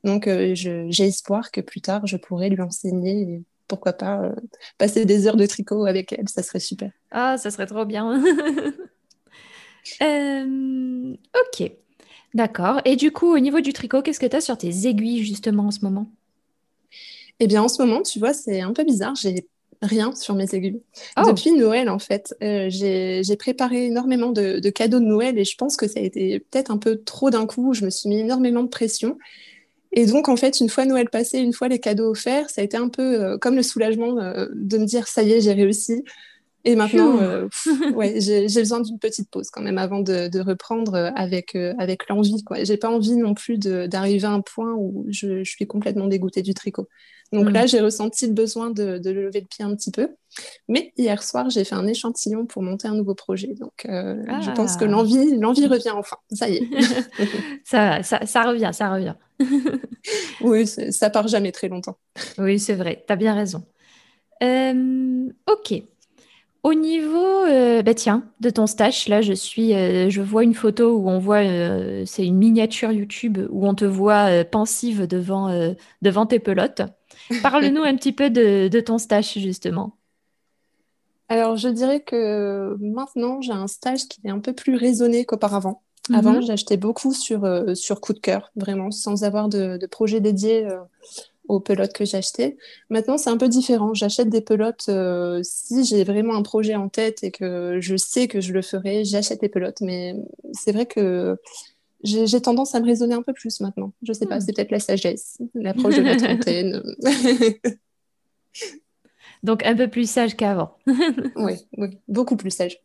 Donc 0.04 0.28
euh, 0.28 0.54
j'ai 0.56 1.06
espoir 1.06 1.52
que 1.52 1.62
plus 1.62 1.82
tard, 1.82 2.08
je 2.08 2.18
pourrai 2.18 2.50
lui 2.50 2.62
enseigner 2.62 3.22
et 3.22 3.42
pourquoi 3.68 3.94
pas 3.94 4.22
euh, 4.22 4.34
passer 4.78 5.06
des 5.06 5.28
heures 5.28 5.38
de 5.38 5.46
tricot 5.46 5.86
avec 5.86 6.14
elle, 6.14 6.28
ça 6.28 6.44
serait 6.44 6.60
super. 6.60 6.92
Ah, 7.12 7.38
ça 7.38 7.52
serait 7.52 7.68
trop 7.68 7.86
bien. 7.86 8.22
ok, 10.02 11.72
d'accord. 12.34 12.82
Et 12.86 12.96
du 12.96 13.12
coup, 13.12 13.34
au 13.34 13.40
niveau 13.40 13.62
du 13.62 13.74
tricot, 13.74 14.02
qu'est-ce 14.02 14.20
que 14.20 14.26
tu 14.26 14.36
as 14.36 14.42
sur 14.42 14.58
tes 14.58 14.88
aiguilles 14.88 15.24
justement 15.24 15.68
en 15.68 15.72
ce 15.72 15.82
moment? 15.82 16.10
Eh 17.40 17.48
bien, 17.48 17.64
en 17.64 17.68
ce 17.68 17.82
moment, 17.82 18.02
tu 18.02 18.20
vois, 18.20 18.34
c'est 18.34 18.62
un 18.62 18.74
peu 18.74 18.84
bizarre. 18.84 19.16
J'ai 19.16 19.48
rien 19.84 20.16
sur 20.16 20.36
mes 20.36 20.54
aiguilles. 20.54 20.82
Oh. 21.18 21.24
Depuis 21.28 21.52
Noël, 21.52 21.90
en 21.90 22.00
fait, 22.00 22.34
euh, 22.42 22.68
j'ai 22.70 23.36
préparé 23.38 23.86
énormément 23.86 24.32
de, 24.32 24.70
cadeaux 24.70 25.00
de 25.00 25.06
Noël 25.06 25.38
et 25.38 25.44
je 25.44 25.56
pense 25.56 25.78
que 25.78 25.88
ça 25.88 26.00
a 26.00 26.04
été 26.04 26.40
peut-être 26.40 26.72
un 26.72 26.78
peu 26.78 27.02
trop 27.04 27.30
d'un 27.30 27.46
coup. 27.46 27.74
Je 27.74 27.86
me 27.86 27.90
suis 27.90 28.10
mis 28.10 28.20
énormément 28.20 28.64
de 28.64 28.70
pression. 28.70 29.18
Et 29.92 30.06
donc, 30.06 30.28
en 30.28 30.36
fait, 30.36 30.60
une 30.60 30.70
fois 30.70 30.86
Noël 30.86 31.10
passé, 31.10 31.38
une 31.40 31.54
fois 31.54 31.68
les 31.68 31.80
cadeaux 31.80 32.12
offerts, 32.12 32.50
ça 32.50 32.62
a 32.62 32.64
été 32.64 32.78
un 32.78 32.90
peu 32.90 33.22
euh, 33.22 33.38
comme 33.38 33.56
le 33.56 33.64
soulagement 33.64 34.18
euh, 34.20 34.48
de 34.54 34.78
me 34.78 34.86
dire, 34.86 35.08
ça 35.08 35.22
y 35.22 35.34
est, 35.34 35.42
j'ai 35.42 35.54
réussi. 35.54 36.04
Et 36.66 36.76
maintenant, 36.78 37.20
ouais, 37.94 38.22
j'ai 38.22 38.48
besoin 38.48 38.80
d'une 38.80 38.98
petite 38.98 39.30
pause 39.30 39.50
quand 39.50 39.62
même 39.62 39.78
avant 39.78 40.00
de, 40.00 40.40
reprendre 40.40 41.12
avec, 41.14 41.56
avec 41.56 42.08
l'envie. 42.08 42.42
J'ai 42.62 42.78
pas 42.78 42.90
envie 42.90 43.18
non 43.18 43.34
plus 43.34 43.58
d'arriver 43.60 44.24
à 44.24 44.32
un 44.32 44.40
point 44.40 44.72
où 44.72 45.06
je, 45.10 45.44
je, 45.44 45.52
suis 45.52 45.68
complètement 45.68 46.08
dégoûtée 46.08 46.42
du 46.42 46.54
tricot. 46.54 46.88
Donc 47.34 47.52
là, 47.52 47.64
mm. 47.64 47.68
j'ai 47.68 47.80
ressenti 47.80 48.28
le 48.28 48.34
besoin 48.34 48.70
de, 48.70 49.02
lever 49.04 49.42
le 49.42 49.48
pied 49.48 49.66
un 49.66 49.76
petit 49.76 49.90
peu. 49.90 50.10
Mais 50.68 50.94
hier 50.98 51.22
soir, 51.24 51.50
j'ai 51.50 51.64
fait 51.64 51.76
un 51.76 51.88
échantillon 51.88 52.46
pour 52.46 52.62
monter 52.62 52.88
un 52.88 52.94
nouveau 52.94 53.16
projet. 53.16 53.56
Donc 53.60 53.86
euh, 53.86 54.24
je 54.42 54.52
pense 54.52 54.78
que 54.78 54.86
ah. 54.86 54.88
l'envie, 54.88 55.36
l'envie 55.38 55.66
revient 55.66 55.92
enfin. 55.92 56.18
Ça 56.32 56.48
y 56.48 56.58
est. 56.58 56.70
ça, 57.64 58.04
ça, 58.04 58.44
revient, 58.44 58.70
ça 58.72 58.92
revient. 58.92 59.16
oui, 60.42 60.68
ça 60.68 61.10
part 61.10 61.28
jamais 61.28 61.52
très 61.52 61.70
longtemps. 61.70 61.98
Oui, 62.38 62.60
c'est 62.60 62.76
vrai. 62.76 63.04
Tu 63.06 63.14
as 63.14 63.16
bien 63.16 63.34
raison. 63.34 63.64
Euh, 64.44 65.28
ok. 65.52 65.84
Au 66.62 66.74
niveau, 66.74 67.44
euh, 67.46 67.82
bah 67.82 67.94
tiens, 67.94 68.24
de 68.40 68.50
ton 68.50 68.68
stage, 68.68 69.10
là, 69.10 69.22
je 69.22 69.34
suis, 69.34 69.72
je 69.72 70.22
vois 70.22 70.44
une 70.44 70.54
photo 70.54 70.96
où 70.96 71.10
on 71.10 71.20
voit, 71.20 71.44
c'est 72.06 72.26
une 72.26 72.38
miniature 72.38 72.92
YouTube 72.92 73.38
où 73.52 73.68
on 73.68 73.76
te 73.76 73.84
voit 73.84 74.46
pensive 74.46 75.06
devant, 75.06 75.74
devant 76.02 76.26
tes 76.26 76.40
pelotes. 76.40 76.84
Parle-nous 77.42 77.84
un 77.84 77.96
petit 77.96 78.12
peu 78.12 78.30
de, 78.30 78.80
ton 78.80 78.98
stage, 78.98 79.34
justement. 79.38 79.96
Alors, 81.30 81.58
je 81.58 81.70
dirais 81.70 82.02
que 82.02 82.76
maintenant, 82.80 83.42
j'ai 83.42 83.54
un 83.54 83.68
stage 83.68 84.08
qui 84.08 84.20
est 84.26 84.30
un 84.30 84.40
peu 84.40 84.54
plus 84.54 84.76
raisonné 84.76 85.26
qu'auparavant. 85.26 85.82
Avant, 86.14 86.34
mhm. 86.34 86.42
j'achetais 86.42 86.76
beaucoup 86.76 87.14
sur, 87.14 87.46
euh, 87.46 87.76
sur 87.76 88.02
coup 88.02 88.14
de 88.14 88.20
cœur, 88.20 88.52
vraiment, 88.56 88.92
sans 88.92 89.24
avoir 89.24 89.48
de, 89.48 89.80
projet 89.90 90.20
dédié 90.20 90.66
euh, 90.66 90.80
aux 91.48 91.62
pelotes 91.62 91.94
que 91.94 92.04
j'achetais. 92.04 92.58
Maintenant, 92.90 93.18
c'est 93.18 93.30
un 93.30 93.38
peu 93.38 93.48
différent. 93.48 93.94
J'achète 93.94 94.30
des 94.30 94.42
pelotes 94.42 94.86
euh, 94.90 95.40
si 95.44 95.86
j'ai 95.86 96.04
vraiment 96.04 96.36
un 96.36 96.42
projet 96.42 96.76
en 96.76 96.90
tête 96.90 97.24
et 97.24 97.32
que 97.32 97.80
je 97.80 97.96
sais 97.96 98.28
que 98.28 98.42
je 98.42 98.52
le 98.52 98.62
ferai, 98.62 99.06
j'achète 99.06 99.40
des 99.40 99.50
pelotes. 99.50 99.80
Mais 99.80 100.16
c'est 100.52 100.74
vrai 100.74 100.86
que 100.86 101.38
j'ai 102.04 102.42
tendance 102.42 102.76
à 102.76 102.80
me 102.80 102.86
raisonner 102.86 103.16
un 103.16 103.22
peu 103.22 103.34
plus 103.34 103.62
maintenant. 103.62 103.94
Je 104.02 104.14
sais 104.14 104.26
pas, 104.26 104.38
hmm. 104.38 104.42
c'est 104.42 104.56
peut-être 104.56 104.72
la 104.72 104.80
sagesse, 104.80 105.40
l'approche 105.56 105.96
de 105.96 106.02
la 106.02 106.16
trentaine. 106.16 106.84
Donc 109.44 109.66
un 109.66 109.76
peu 109.76 109.88
plus 109.88 110.10
sage 110.10 110.36
qu'avant. 110.36 110.78
oui, 111.36 111.54
oui, 111.78 111.98
beaucoup 112.08 112.36
plus 112.36 112.52
sage. 112.52 112.82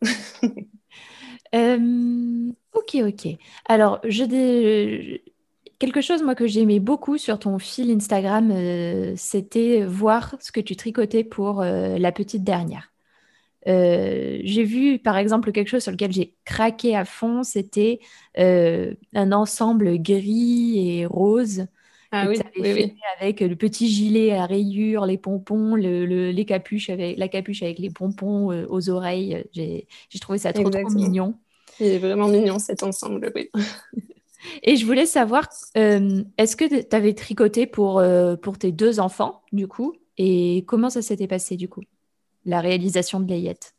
Euh, 1.55 2.51
ok, 2.73 2.97
ok. 3.07 3.27
Alors, 3.67 3.99
je 4.03 5.17
quelque 5.79 6.01
chose 6.01 6.21
moi 6.21 6.35
que 6.35 6.45
j'aimais 6.45 6.79
beaucoup 6.79 7.17
sur 7.17 7.39
ton 7.39 7.57
fil 7.57 7.89
Instagram, 7.89 8.51
euh, 8.51 9.13
c'était 9.15 9.83
voir 9.83 10.35
ce 10.39 10.51
que 10.51 10.59
tu 10.59 10.75
tricotais 10.75 11.23
pour 11.23 11.61
euh, 11.61 11.97
la 11.97 12.11
petite 12.11 12.43
dernière. 12.43 12.91
J'ai 14.43 14.63
vu 14.63 14.99
par 14.99 15.17
exemple 15.17 15.51
quelque 15.51 15.67
chose 15.67 15.83
sur 15.83 15.91
lequel 15.91 16.11
j'ai 16.11 16.35
craqué 16.45 16.95
à 16.95 17.05
fond, 17.05 17.43
c'était 17.43 17.99
un 18.37 19.31
ensemble 19.31 20.01
gris 20.01 20.99
et 20.99 21.05
rose. 21.05 21.67
Ah 22.11 22.27
oui, 22.27 22.41
oui, 22.57 22.91
avec 23.19 23.39
le 23.41 23.55
petit 23.55 23.87
gilet 23.87 24.31
à 24.33 24.45
rayures, 24.47 25.05
les 25.05 25.17
pompons, 25.19 25.75
le, 25.75 26.05
les 26.31 26.45
capuches 26.45 26.89
avec, 26.89 27.17
la 27.17 27.27
capuche 27.27 27.61
avec 27.61 27.77
les 27.79 27.91
pompons 27.91 28.47
aux 28.67 28.89
oreilles. 28.89 29.45
J'ai 29.53 29.87
trouvé 30.19 30.39
ça 30.39 30.53
trop, 30.53 30.69
trop 30.71 30.89
mignon. 30.89 31.35
Il 31.79 31.87
est 31.87 31.99
vraiment 31.99 32.27
mignon 32.27 32.59
cet 32.59 32.83
ensemble, 32.83 33.31
oui. 33.35 33.51
Et 34.63 34.75
je 34.77 34.85
voulais 34.85 35.05
savoir, 35.05 35.47
est-ce 35.75 36.55
que 36.55 36.65
tu 36.83 36.95
avais 36.95 37.13
tricoté 37.13 37.67
pour, 37.67 38.01
pour 38.41 38.57
tes 38.57 38.71
deux 38.71 38.99
enfants, 38.99 39.41
du 39.51 39.67
coup 39.67 39.93
Et 40.17 40.63
comment 40.67 40.89
ça 40.89 41.01
s'était 41.01 41.27
passé, 41.27 41.57
du 41.57 41.67
coup? 41.69 41.81
La 42.49 42.61
réalisation 42.61 43.19
de 43.19 43.29
layette? 43.29 43.73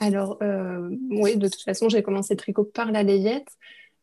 Alors, 0.00 0.38
euh, 0.42 0.90
oui, 1.10 1.36
de 1.36 1.48
toute 1.48 1.62
façon, 1.62 1.88
j'ai 1.88 2.02
commencé 2.02 2.34
le 2.34 2.38
tricot 2.38 2.64
par 2.64 2.92
la 2.92 3.02
layette. 3.02 3.48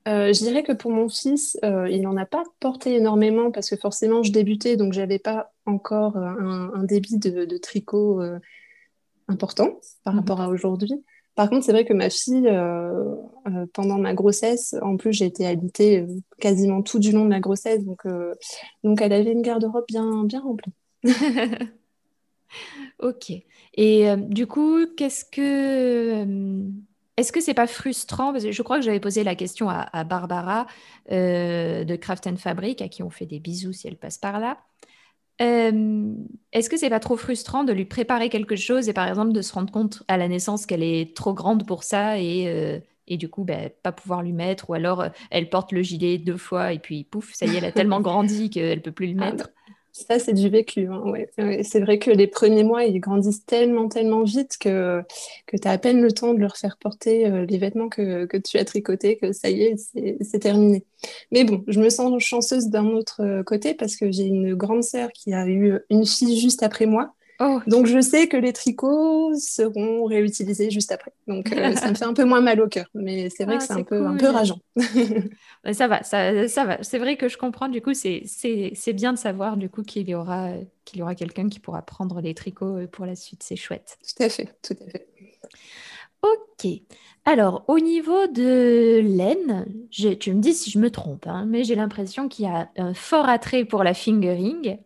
Euh, 0.08 0.34
je 0.34 0.40
dirais 0.40 0.64
que 0.64 0.72
pour 0.72 0.92
mon 0.92 1.10
fils, 1.10 1.60
euh, 1.64 1.88
il 1.90 2.02
n'en 2.02 2.18
a 2.18 2.26
pas 2.26 2.44
porté 2.60 2.96
énormément 2.96 3.52
parce 3.52 3.70
que 3.70 3.76
forcément, 3.76 4.24
je 4.24 4.32
débutais, 4.32 4.78
donc 4.78 4.94
je 4.94 5.00
n'avais 5.00 5.20
pas 5.20 5.52
encore 5.66 6.18
un, 6.18 6.84
débit 6.84 7.18
de, 7.18 7.58
tricot 7.58 8.20
important 9.28 9.80
par 10.04 10.16
rapport 10.16 10.42
à 10.42 10.50
aujourd'hui. 10.50 11.04
Par 11.36 11.50
contre, 11.50 11.66
c'est 11.66 11.72
vrai 11.72 11.86
que 11.86 11.94
ma 11.94 12.10
fille, 12.10 12.50
pendant 13.74 14.00
ma 14.00 14.16
grossesse, 14.16 14.76
en 14.82 14.98
plus, 14.98 15.14
j'ai 15.14 15.26
été 15.26 15.46
alitée 15.46 16.08
quasiment 16.40 16.82
tout 16.82 16.98
du 16.98 17.12
long 17.12 17.26
de 17.26 17.30
ma 17.30 17.40
grossesse, 17.40 17.86
donc, 17.86 18.02
donc 18.84 19.02
elle 19.02 19.14
avait 19.14 19.32
une 19.32 19.44
garde-robe 19.44 19.86
bien, 19.88 20.24
bien 20.24 20.42
remplie. 20.42 20.74
ok. 23.00 23.34
Et 23.76 24.10
euh, 24.10 24.16
du 24.18 24.48
coup, 24.48 24.86
qu'est-ce 24.98 25.26
que. 25.26 26.24
Euh, 26.24 26.64
est-ce 27.18 27.32
que 27.32 27.42
c'est 27.42 27.54
pas 27.54 27.68
frustrant? 27.68 28.32
Parce 28.32 28.44
que 28.44 28.52
je 28.52 28.62
crois 28.62 28.78
que 28.78 28.86
j'avais 28.86 29.00
posé 29.00 29.24
la 29.24 29.36
question 29.36 29.70
à, 29.70 30.04
Barbara 30.04 30.66
euh, 31.12 31.84
de 31.84 31.96
Craft 31.96 32.28
and 32.28 32.38
Fabric, 32.38 32.82
à 32.82 32.88
qui 32.88 33.04
on 33.04 33.10
fait 33.10 33.26
des 33.26 33.40
bisous 33.40 33.74
si 33.74 33.88
elle 33.88 33.98
passe 33.98 34.18
par 34.18 34.40
là. 34.40 34.58
Est-ce 35.40 36.70
que 36.70 36.78
c'est 36.78 36.90
pas 36.92 37.00
trop 37.00 37.18
frustrant 37.18 37.64
de 37.64 37.74
lui 37.74 37.86
préparer 37.86 38.30
quelque 38.30 38.56
chose 38.56 38.90
et 38.90 38.94
par 38.94 39.08
exemple 39.08 39.32
de 39.32 39.42
se 39.42 39.52
rendre 39.54 39.72
compte 39.72 40.04
à 40.08 40.18
la 40.18 40.28
naissance 40.28 40.68
qu'elle 40.68 40.84
est 40.84 41.16
trop 41.16 41.34
grande 41.34 41.66
pour 41.66 41.84
ça 41.84 42.20
et, 42.20 42.82
et 43.08 43.18
du 43.18 43.28
coup 43.28 43.44
ben, 43.44 43.72
pas 43.82 43.92
pouvoir 43.92 44.22
lui 44.22 44.34
mettre? 44.34 44.70
Ou 44.70 44.76
alors 44.76 45.06
elle 45.32 45.50
porte 45.50 45.72
le 45.72 45.82
gilet 45.82 46.20
deux 46.20 46.38
fois 46.38 46.74
et 46.74 46.80
puis 46.80 47.06
pouf, 47.06 47.34
ça 47.34 47.48
y 47.48 47.56
est, 47.56 47.58
elle 47.58 47.66
a 47.66 47.72
tellement 47.72 48.02
grandi 48.02 48.52
qu'elle 48.52 48.84
peut 48.84 48.92
plus 48.92 49.14
le 49.14 49.20
ah, 49.20 49.32
mettre 49.32 49.50
ça, 49.92 50.20
c'est 50.20 50.34
du 50.34 50.50
vécu. 50.50 50.88
Hein, 50.88 51.14
c'est 51.64 51.80
vrai 51.80 52.00
que 52.00 52.12
les 52.12 52.28
premiers 52.28 52.64
mois, 52.64 52.86
ils 52.86 53.00
grandissent 53.00 53.46
tellement, 53.46 53.90
tellement 53.90 54.24
vite 54.24 54.58
que, 54.60 55.04
que 55.48 55.58
tu 55.58 55.68
as 55.68 55.72
à 55.72 55.78
peine 55.78 56.02
le 56.02 56.12
temps 56.12 56.34
de 56.34 56.40
leur 56.40 56.58
faire 56.58 56.78
porter 56.78 57.28
euh, 57.28 57.46
les 57.46 57.58
vêtements 57.58 57.90
que, 57.90 58.28
tu 58.38 58.58
as 58.58 58.66
tricotés, 58.66 59.18
que 59.18 59.34
ça 59.34 59.50
y 59.50 59.64
est, 59.64 59.76
c'est 60.22 60.40
terminé. 60.40 60.86
Mais 61.32 61.44
bon, 61.44 61.64
je 61.68 61.80
me 61.80 61.90
sens 61.90 62.22
chanceuse 62.24 62.68
d'un 62.68 62.88
autre 62.88 63.22
euh, 63.22 63.44
côté 63.44 63.74
parce 63.74 63.96
que 63.96 64.12
j'ai 64.12 64.24
une 64.24 64.56
grande 64.56 64.84
sœur 64.84 65.12
qui 65.12 65.34
a 65.34 65.48
eu 65.48 65.80
une 65.90 66.06
fille 66.06 66.40
juste 66.40 66.64
après 66.64 66.86
moi 66.86 67.14
Oh. 67.44 67.60
Donc 67.66 67.88
je 67.88 68.00
sais 68.00 68.28
que 68.28 68.38
les 68.38 68.54
tricots 68.54 69.34
seront 69.36 70.06
réutilisés 70.06 70.70
juste 70.70 70.92
après. 70.92 71.12
Donc 71.28 71.52
euh, 71.52 71.74
ça 71.76 71.90
me 71.90 71.96
fait 71.96 72.06
un 72.06 72.14
peu 72.14 72.24
moins 72.24 72.42
mal 72.42 72.62
au 72.62 72.68
cœur, 72.68 72.86
mais 72.94 73.30
c'est 73.32 73.46
vrai 73.46 73.56
ah, 73.56 73.58
que 73.58 73.64
c'est 73.64 73.74
un 73.74 73.84
peu, 73.84 74.06
un 74.06 74.16
peu 74.16 74.28
rageant. 74.28 74.60
ça 75.74 75.88
va, 75.88 76.04
ça, 76.04 76.48
ça 76.48 76.66
va. 76.66 76.84
C'est 76.84 77.00
vrai 77.00 77.18
que 77.18 77.28
je 77.28 77.38
comprends. 77.38 77.68
Du 77.68 77.82
coup, 77.82 77.96
c'est 77.96 78.94
bien 78.94 79.14
de 79.14 79.18
savoir 79.18 79.58
du 79.58 79.70
coup 79.70 79.82
qu'il 79.82 80.08
y 80.08 80.14
aura 80.14 80.52
qu'il 80.86 81.00
y 81.00 81.02
aura 81.02 81.16
quelqu'un 81.16 81.50
qui 81.50 81.60
pourra 81.60 81.82
prendre 81.82 82.22
les 82.22 82.36
tricots 82.36 82.78
euh, 82.78 82.88
pour 82.88 83.08
la 83.08 83.16
suite. 83.16 83.42
C'est 83.42 83.56
chouette. 83.56 83.98
Tout 84.04 84.24
à 84.24 84.30
fait, 84.30 84.54
tout 84.62 84.76
à 84.80 84.90
fait. 84.92 85.08
Ok. 86.22 86.68
Alors, 87.26 87.66
au 87.68 87.80
niveau 87.80 88.28
de 88.28 89.00
laine, 89.00 89.66
tu 89.90 90.34
me 90.34 90.42
dis 90.42 90.54
si 90.54 90.70
je 90.70 90.78
me 90.78 90.92
trompe, 90.92 91.26
hein, 91.26 91.46
mais 91.48 91.64
j'ai 91.64 91.76
l'impression 91.76 92.28
qu'il 92.28 92.46
y 92.46 92.48
a 92.48 92.70
un 92.78 92.94
fort 92.94 93.30
attrait 93.30 93.66
pour 93.66 93.84
la 93.84 93.94
fingering. 93.96 94.78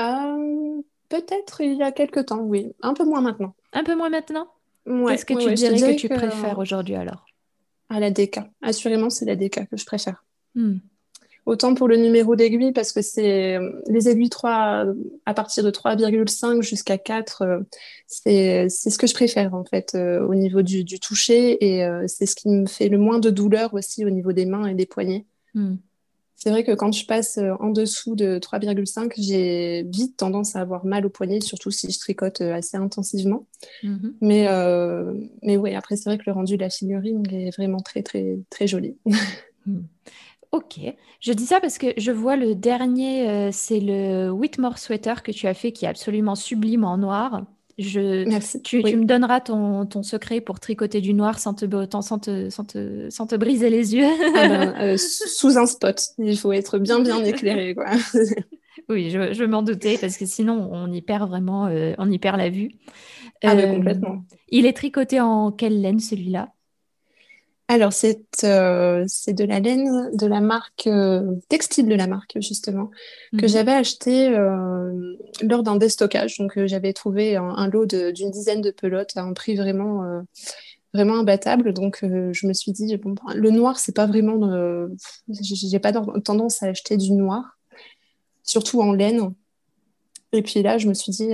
Euh, 0.00 0.82
peut-être 1.08 1.60
il 1.60 1.74
y 1.76 1.82
a 1.82 1.92
quelques 1.92 2.26
temps, 2.26 2.40
oui. 2.40 2.72
Un 2.82 2.94
peu 2.94 3.04
moins 3.04 3.20
maintenant. 3.20 3.54
Un 3.72 3.84
peu 3.84 3.94
moins 3.94 4.10
maintenant? 4.10 4.48
Qu'est-ce 4.86 5.24
que 5.24 5.34
tu 5.34 5.54
dirais 5.54 5.96
que 5.96 6.00
tu 6.00 6.08
préfères 6.08 6.58
aujourd'hui 6.58 6.94
alors? 6.94 7.26
À 7.88 8.00
la 8.00 8.10
DK. 8.10 8.40
Assurément, 8.62 9.10
c'est 9.10 9.24
la 9.24 9.36
DK 9.36 9.68
que 9.68 9.76
je 9.76 9.86
préfère. 9.86 10.24
Hmm. 10.54 10.78
Autant 11.44 11.74
pour 11.74 11.86
le 11.86 11.96
numéro 11.96 12.34
d'aiguille, 12.34 12.72
parce 12.72 12.92
que 12.92 13.02
c'est 13.02 13.58
les 13.86 14.08
aiguilles 14.08 14.30
3, 14.30 14.86
à 15.26 15.34
partir 15.34 15.62
de 15.62 15.70
3,5 15.70 16.60
jusqu'à 16.62 16.98
4, 16.98 17.42
euh, 17.42 17.60
c'est 18.08 18.68
ce 18.68 18.98
que 18.98 19.06
je 19.06 19.14
préfère 19.14 19.54
en 19.54 19.64
fait 19.64 19.94
euh, 19.94 20.26
au 20.26 20.34
niveau 20.34 20.62
du, 20.62 20.84
toucher 20.98 21.64
et 21.64 21.86
c'est 22.08 22.26
ce 22.26 22.34
qui 22.34 22.48
me 22.48 22.66
fait 22.66 22.88
le 22.88 22.98
moins 22.98 23.20
de 23.20 23.30
douleur 23.30 23.74
aussi 23.74 24.04
au 24.04 24.10
niveau 24.10 24.32
des 24.32 24.44
mains 24.44 24.66
et 24.66 24.74
des 24.74 24.86
poignets. 24.86 25.24
Hmm. 25.54 25.76
C'est 26.36 26.50
vrai 26.50 26.64
que 26.64 26.72
quand 26.72 26.92
je 26.92 27.06
passe 27.06 27.38
euh, 27.38 27.54
en 27.60 27.70
dessous 27.70 28.14
de 28.14 28.38
3,5, 28.38 29.12
j'ai 29.16 29.84
vite 29.84 30.18
tendance 30.18 30.54
à 30.54 30.60
avoir 30.60 30.84
mal 30.84 31.06
au 31.06 31.08
poignet, 31.08 31.40
surtout 31.40 31.70
si 31.70 31.90
je 31.90 31.98
tricote 31.98 32.42
euh, 32.42 32.54
assez 32.54 32.76
intensivement. 32.76 33.46
Mhm. 33.82 34.14
Mais, 34.20 34.46
euh, 34.48 35.14
mais 35.42 35.56
oui, 35.56 35.74
après, 35.74 35.96
c'est 35.96 36.10
vrai 36.10 36.18
que 36.18 36.24
le 36.26 36.32
rendu 36.32 36.56
de 36.56 36.62
la 36.62 36.70
figurine 36.70 37.22
est 37.32 37.56
vraiment 37.56 37.80
très, 37.80 38.02
très, 38.02 38.38
très 38.50 38.66
joli. 38.66 38.96
Hmm. 39.68 39.80
Ok, 40.52 40.78
je 41.20 41.32
dis 41.32 41.44
ça 41.44 41.58
parce 41.58 41.76
que 41.76 41.88
je 41.96 42.12
vois 42.12 42.36
le 42.36 42.54
dernier, 42.54 43.50
c'est 43.50 43.80
le 43.80 44.30
Whitmore 44.30 44.78
Sweater 44.78 45.24
que 45.24 45.32
tu 45.32 45.48
as 45.48 45.54
fait 45.54 45.72
qui 45.72 45.86
est 45.86 45.88
absolument 45.88 46.36
sublime 46.36 46.84
en 46.84 46.98
noir. 46.98 47.42
Je, 47.78 48.24
Merci. 48.26 48.62
Tu, 48.62 48.78
me 48.78 49.04
donneras 49.04 49.40
ton, 49.40 49.84
ton, 49.84 50.02
secret 50.02 50.40
pour 50.40 50.60
tricoter 50.60 51.02
du 51.02 51.12
noir 51.12 51.38
sans 51.38 51.52
te, 51.52 51.66
sans 51.90 52.18
te, 52.18 52.48
sans 52.48 52.64
te, 52.64 53.10
sans 53.10 53.26
te 53.26 53.34
briser 53.34 53.68
les 53.68 53.94
yeux. 53.94 54.08
Ah 54.34 54.48
ben, 54.48 54.74
euh, 54.80 54.96
sous 54.96 55.58
un 55.58 55.66
spot. 55.66 56.00
Il 56.18 56.38
faut 56.38 56.52
être 56.52 56.78
bien, 56.78 57.00
bien 57.00 57.22
éclairé. 57.22 57.74
Quoi. 57.74 57.90
oui, 58.88 59.10
je, 59.10 59.34
je 59.34 59.44
m'en 59.44 59.62
doutais 59.62 59.98
parce 60.00 60.16
que 60.16 60.24
sinon, 60.24 60.70
on 60.72 60.90
y 60.90 61.02
perd 61.02 61.28
vraiment 61.28 61.66
euh, 61.66 61.92
on 61.98 62.10
y 62.10 62.18
perd 62.18 62.38
la 62.38 62.48
vue. 62.48 62.70
Ah, 63.42 63.54
ben, 63.54 63.68
euh, 63.70 63.74
complètement. 63.74 64.24
Il 64.48 64.64
est 64.64 64.72
tricoté 64.72 65.20
en 65.20 65.52
quelle 65.52 65.80
laine 65.82 66.00
celui-là? 66.00 66.48
Alors, 67.68 67.92
euh, 68.44 69.04
c'est 69.08 69.32
de 69.32 69.44
la 69.44 69.58
laine 69.58 70.10
de 70.16 70.26
la 70.26 70.40
marque, 70.40 70.86
euh, 70.86 71.34
textile 71.48 71.88
de 71.88 71.96
la 71.96 72.06
marque, 72.06 72.36
justement, 72.40 72.90
que 73.32 73.42
mhm. 73.42 73.48
j'avais 73.48 73.72
acheté 73.72 74.28
euh, 74.28 75.16
lors 75.42 75.64
d'un 75.64 75.74
déstockage. 75.74 76.38
Donc, 76.38 76.64
j'avais 76.66 76.92
trouvé 76.92 77.34
un, 77.34 77.68
lot 77.68 77.86
d'une 77.86 78.30
dizaine 78.30 78.60
de 78.60 78.70
pelotes 78.70 79.16
à 79.16 79.22
un 79.22 79.32
prix 79.32 79.56
vraiment, 79.56 80.04
vraiment 80.94 81.18
imbattable. 81.18 81.72
Donc, 81.72 81.98
je 82.02 82.46
me 82.46 82.52
suis 82.52 82.70
dit, 82.70 82.96
bon, 82.98 83.14
ben, 83.14 83.34
le 83.34 83.50
noir, 83.50 83.80
c'est 83.80 83.96
pas 83.96 84.06
vraiment. 84.06 84.88
J'ai 85.28 85.80
pas 85.80 85.92
tendance 85.92 86.62
à 86.62 86.66
acheter 86.66 86.96
du 86.96 87.12
noir, 87.12 87.58
surtout 88.44 88.80
en 88.80 88.92
laine. 88.92 89.34
Et 90.32 90.42
puis 90.42 90.62
là, 90.62 90.76
je 90.76 90.88
me 90.88 90.94
suis 90.94 91.12
dit, 91.12 91.30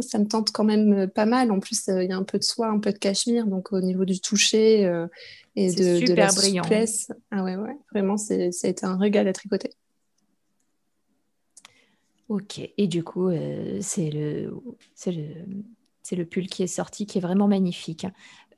ça 0.00 0.18
me 0.18 0.26
tente 0.26 0.50
quand 0.52 0.64
même 0.64 1.08
pas 1.08 1.24
mal. 1.24 1.50
En 1.50 1.60
plus, 1.60 1.84
il 1.88 2.08
y 2.08 2.12
a 2.12 2.16
un 2.16 2.24
peu 2.24 2.38
de 2.38 2.44
soie, 2.44 2.68
un 2.68 2.78
peu 2.78 2.92
de 2.92 2.98
cachemire. 2.98 3.46
Donc, 3.46 3.72
au 3.72 3.80
niveau 3.80 4.04
du 4.04 4.20
toucher, 4.20 4.82
et 5.56 5.72
de, 5.72 5.98
super 5.98 6.06
de 6.08 6.14
la 6.14 6.32
brillant. 6.32 6.62
souplesse. 6.64 7.12
Ah 7.30 7.44
ouais, 7.44 7.56
ouais, 7.56 7.76
vraiment, 7.92 8.16
ça 8.16 8.34
a 8.34 8.68
été 8.68 8.84
un 8.84 8.96
régal 8.96 9.28
à 9.28 9.32
tricoter. 9.32 9.70
Ok, 12.28 12.60
et 12.78 12.86
du 12.86 13.04
coup, 13.04 13.28
euh, 13.28 13.78
c'est 13.80 14.10
le, 14.10 14.50
le, 15.06 16.16
le 16.16 16.24
pull 16.24 16.46
qui 16.46 16.62
est 16.62 16.68
sorti 16.68 17.06
qui 17.06 17.18
est 17.18 17.20
vraiment 17.20 17.48
magnifique. 17.48 18.06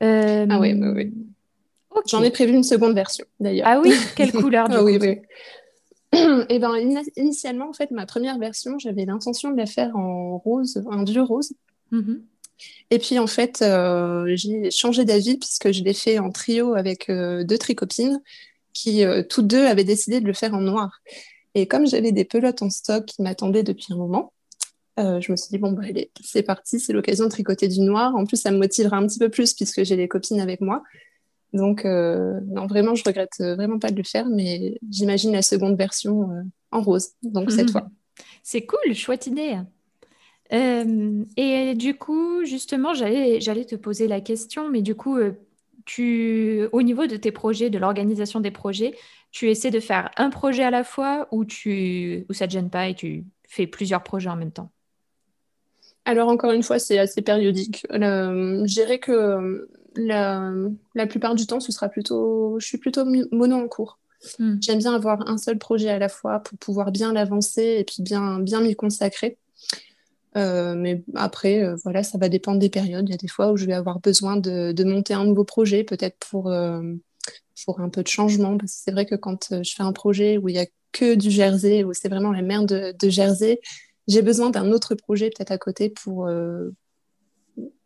Euh, 0.01 0.47
ah 0.49 0.59
oui, 0.59 0.73
oui, 0.73 0.87
oui. 0.95 1.13
J'en 2.07 2.23
ai 2.23 2.31
prévu 2.31 2.53
une 2.53 2.63
seconde 2.63 2.93
version 2.93 3.25
d'ailleurs. 3.39 3.67
Ah 3.69 3.81
oui, 3.81 3.93
quelle 4.15 4.31
couleur 4.31 4.69
du 4.69 4.75
ah, 4.75 4.83
oui, 4.83 4.97
oui. 5.01 5.19
Et 6.13 6.45
eh 6.49 6.59
ben, 6.59 6.73
initialement, 7.17 7.69
en 7.69 7.73
fait, 7.73 7.91
ma 7.91 8.05
première 8.05 8.39
version, 8.39 8.79
j'avais 8.79 9.05
l'intention 9.05 9.51
de 9.51 9.57
la 9.57 9.65
faire 9.65 9.95
en 9.95 10.37
rose, 10.37 10.81
un 10.89 11.03
vieux 11.03 11.21
rose. 11.21 11.53
Mm 11.91 12.15
et 12.89 12.99
puis 12.99 13.19
en 13.19 13.27
fait, 13.27 13.61
euh, 13.61 14.25
j'ai 14.35 14.71
changé 14.71 15.05
d'avis 15.05 15.37
puisque 15.37 15.71
je 15.71 15.83
l'ai 15.83 15.93
fait 15.93 16.19
en 16.19 16.31
trio 16.31 16.73
avec 16.73 17.09
euh, 17.09 17.43
deux 17.43 17.57
tricopines 17.57 18.21
qui 18.73 19.03
euh, 19.03 19.23
toutes 19.23 19.47
deux 19.47 19.65
avaient 19.65 19.83
décidé 19.83 20.21
de 20.21 20.25
le 20.25 20.33
faire 20.33 20.53
en 20.53 20.61
noir. 20.61 21.01
Et 21.55 21.67
comme 21.67 21.87
j'avais 21.87 22.11
des 22.11 22.25
pelotes 22.25 22.61
en 22.61 22.69
stock 22.69 23.05
qui 23.05 23.21
m'attendaient 23.21 23.63
depuis 23.63 23.93
un 23.93 23.97
moment, 23.97 24.33
je 24.99 25.31
me 25.31 25.35
suis 25.35 25.49
dit, 25.51 25.59
bon, 25.59 25.73
bah, 25.73 25.83
allez, 25.87 26.09
c'est 26.23 26.41
parti, 26.41 26.79
c'est 26.79 26.91
l'occasion 26.91 27.25
de 27.25 27.29
tricoter 27.29 27.67
du 27.67 27.81
noir. 27.81 28.15
En 28.15 28.25
plus, 28.25 28.37
ça 28.37 28.49
me 28.49 28.57
motivera 28.57 28.97
un 28.97 29.05
petit 29.05 29.19
peu 29.19 29.29
plus 29.29 29.53
puisque 29.53 29.83
j'ai 29.83 29.95
les 29.95 30.07
copines 30.07 30.39
avec 30.39 30.59
moi. 30.59 30.81
Donc, 31.57 31.83
non, 31.85 32.67
vraiment, 32.67 32.95
je 32.95 33.03
regrette 33.03 33.39
vraiment 33.39 33.79
pas 33.79 33.91
de 33.91 33.97
le 33.97 34.03
faire, 34.03 34.27
mais 34.27 34.77
j'imagine 34.89 35.33
la 35.33 35.41
seconde 35.41 35.77
version 35.77 36.29
en 36.71 36.81
rose, 36.81 37.09
donc 37.23 37.51
cette 37.51 37.71
fois. 37.71 37.87
C'est 38.43 38.65
cool, 38.65 38.93
chouette 38.93 39.27
idée. 39.27 39.57
Euh, 40.53 41.25
et 41.35 41.75
du 41.75 41.95
coup, 41.95 42.45
justement, 42.45 42.93
j'allais, 42.93 43.39
te 43.39 43.75
poser 43.75 44.07
la 44.07 44.21
question, 44.21 44.69
mais 44.69 44.81
du 44.81 44.95
coup, 44.95 45.17
euh, 45.17 45.33
tu, 45.85 46.67
au 46.71 46.81
niveau 46.81 47.07
de 47.07 47.17
tes 47.17 47.31
projets, 47.31 47.69
de 47.69 47.77
l'organisation 47.77 48.39
des 48.39 48.51
projets, 48.51 48.95
tu 49.31 49.49
essaies 49.49 49.71
de 49.71 49.79
faire 49.79 50.09
un 50.17 50.29
projet 50.29 50.63
à 50.63 50.71
la 50.71 50.83
fois 50.83 51.27
ou, 51.31 51.45
tu, 51.45 52.25
ou 52.29 52.33
ça 52.33 52.45
ne 52.45 52.49
te 52.49 52.53
gêne 52.53 52.69
pas 52.69 52.87
et 52.87 52.95
tu 52.95 53.25
fais 53.47 53.67
plusieurs 53.67 54.03
projets 54.03 54.29
en 54.29 54.35
même 54.35 54.51
temps? 54.51 54.71
Alors 56.05 56.29
encore 56.29 56.53
une 56.53 56.63
fois, 56.63 56.79
c'est 56.79 56.99
assez 56.99 57.21
périodique. 57.21 57.85
je 57.91 58.63
dirais 58.63 58.99
que 58.99 59.67
la, 59.97 60.51
la, 60.95 61.07
plupart 61.07 61.35
du 61.35 61.45
temps, 61.45 61.59
ce 61.59 61.71
sera 61.71 61.89
plutôt, 61.89 62.59
je 62.59 62.65
suis 62.67 62.77
plutôt 62.77 63.05
mono 63.31 63.55
en 63.55 63.67
cours. 63.67 63.99
Hmm. 64.39 64.57
J'aime 64.61 64.79
bien 64.79 64.93
avoir 64.93 65.27
un 65.29 65.37
seul 65.37 65.57
projet 65.57 65.89
à 65.89 65.99
la 65.99 66.09
fois 66.09 66.39
pour 66.39 66.57
pouvoir 66.57 66.91
bien 66.91 67.13
l'avancer 67.13 67.77
et 67.79 67.83
puis 67.83 68.01
bien, 68.01 68.39
bien 68.39 68.61
m'y 68.61 68.75
consacrer. 68.75 69.37
Euh, 70.35 70.75
mais 70.75 71.03
après, 71.15 71.63
euh, 71.63 71.75
voilà, 71.83 72.03
ça 72.03 72.17
va 72.17 72.29
dépendre 72.29 72.59
des 72.59 72.69
périodes. 72.69 73.07
Il 73.07 73.11
y 73.11 73.15
a 73.15 73.17
des 73.17 73.27
fois 73.27 73.51
où 73.51 73.57
je 73.57 73.65
vais 73.65 73.73
avoir 73.73 73.99
besoin 73.99 74.37
de, 74.37 74.71
de 74.71 74.83
monter 74.83 75.13
un 75.13 75.25
nouveau 75.25 75.43
projet, 75.43 75.83
peut-être 75.83 76.17
pour, 76.19 76.49
euh, 76.49 76.81
pour 77.65 77.79
un 77.79 77.89
peu 77.89 78.03
de 78.03 78.07
changement. 78.07 78.57
Parce 78.57 78.73
que 78.73 78.79
c'est 78.83 78.91
vrai 78.91 79.05
que 79.05 79.15
quand 79.15 79.63
je 79.63 79.73
fais 79.75 79.83
un 79.83 79.93
projet 79.93 80.37
où 80.37 80.49
il 80.49 80.53
n'y 80.53 80.59
a 80.59 80.67
que 80.91 81.15
du 81.15 81.31
Jersey, 81.31 81.83
où 81.83 81.93
c'est 81.93 82.09
vraiment 82.09 82.31
la 82.31 82.41
mer 82.41 82.65
de, 82.65 82.93
de 82.97 83.09
Jersey, 83.09 83.59
j'ai 84.07 84.21
besoin 84.21 84.49
d'un 84.49 84.71
autre 84.71 84.95
projet 84.95 85.29
peut-être 85.29 85.51
à 85.51 85.57
côté 85.57 85.89
pour, 85.89 86.29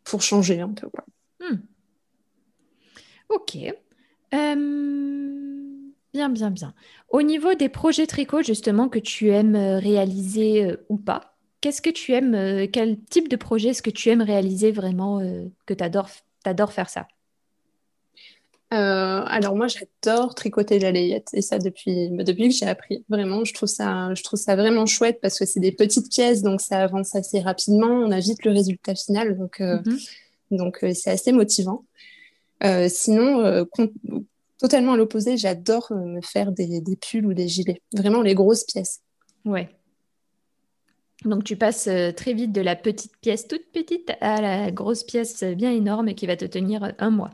pour 0.04 0.22
changer 0.22 0.60
un 0.60 0.68
peu. 0.68 0.88
Quoi. 0.88 1.04
Ok. 3.34 3.56
Bien, 6.14 6.28
bien, 6.28 6.50
bien. 6.50 6.74
Au 7.08 7.22
niveau 7.22 7.54
des 7.54 7.68
projets 7.68 8.06
tricot, 8.06 8.42
justement, 8.42 8.88
que 8.88 8.98
tu 8.98 9.30
aimes 9.30 9.56
réaliser 9.56 10.76
ou 10.88 10.98
pas, 10.98 11.32
Qu'est-ce 11.62 11.80
que 11.80 11.90
tu 11.90 12.12
aimes 12.12 12.34
euh, 12.34 12.66
Quel 12.70 12.98
type 13.04 13.28
de 13.28 13.36
projet 13.36 13.68
est-ce 13.68 13.82
que 13.82 13.90
tu 13.90 14.10
aimes 14.10 14.20
réaliser 14.20 14.72
vraiment 14.72 15.20
euh, 15.20 15.44
que 15.64 15.72
tu 15.72 15.84
adores, 15.84 16.72
faire 16.72 16.90
ça? 16.90 17.06
Euh, 18.74 19.22
alors 19.26 19.54
moi 19.54 19.66
j'adore 19.68 20.34
tricoter 20.34 20.78
la 20.78 20.90
layette 20.90 21.28
et 21.34 21.42
ça 21.42 21.58
depuis, 21.58 22.08
bah, 22.10 22.24
depuis 22.24 22.48
que 22.48 22.54
j'ai 22.54 22.66
appris. 22.66 23.04
Vraiment, 23.08 23.44
je 23.44 23.54
trouve, 23.54 23.68
ça, 23.68 24.12
je 24.14 24.22
trouve 24.24 24.40
ça 24.40 24.56
vraiment 24.56 24.86
chouette 24.86 25.20
parce 25.22 25.38
que 25.38 25.44
c'est 25.44 25.60
des 25.60 25.70
petites 25.70 26.10
pièces 26.10 26.42
donc 26.42 26.60
ça 26.60 26.82
avance 26.82 27.14
assez 27.14 27.38
rapidement, 27.38 27.90
on 27.90 28.10
a 28.10 28.18
vite 28.18 28.44
le 28.44 28.50
résultat 28.50 28.96
final 28.96 29.38
donc 29.38 29.60
mhm. 29.60 29.98
donc 30.50 30.78
c'est 30.94 31.10
assez 31.10 31.30
motivant. 31.30 31.84
Sinon, 32.88 33.66
totalement 34.58 34.92
à 34.92 34.96
l'opposé, 34.96 35.36
j'adore 35.36 35.92
me 35.92 36.20
faire 36.20 36.52
des, 36.52 36.80
des, 36.80 36.96
pulls 36.96 37.26
ou 37.26 37.34
des 37.34 37.48
gilets, 37.48 37.82
vraiment 37.92 38.22
les 38.22 38.34
grosses 38.34 38.64
pièces. 38.64 39.00
Ouais. 39.44 39.68
Donc 41.24 41.44
tu 41.44 41.56
passes 41.56 41.86
euh, 41.88 42.12
très 42.12 42.32
vite 42.32 42.52
de 42.52 42.60
la 42.60 42.76
petite 42.76 43.16
pièce 43.20 43.46
toute 43.46 43.70
petite 43.72 44.12
à 44.20 44.40
la 44.40 44.70
grosse 44.70 45.04
pièce 45.04 45.44
bien 45.44 45.70
énorme 45.70 46.14
qui 46.14 46.26
va 46.26 46.36
te 46.36 46.44
tenir 46.44 46.94
un 46.98 47.10
mois. 47.10 47.30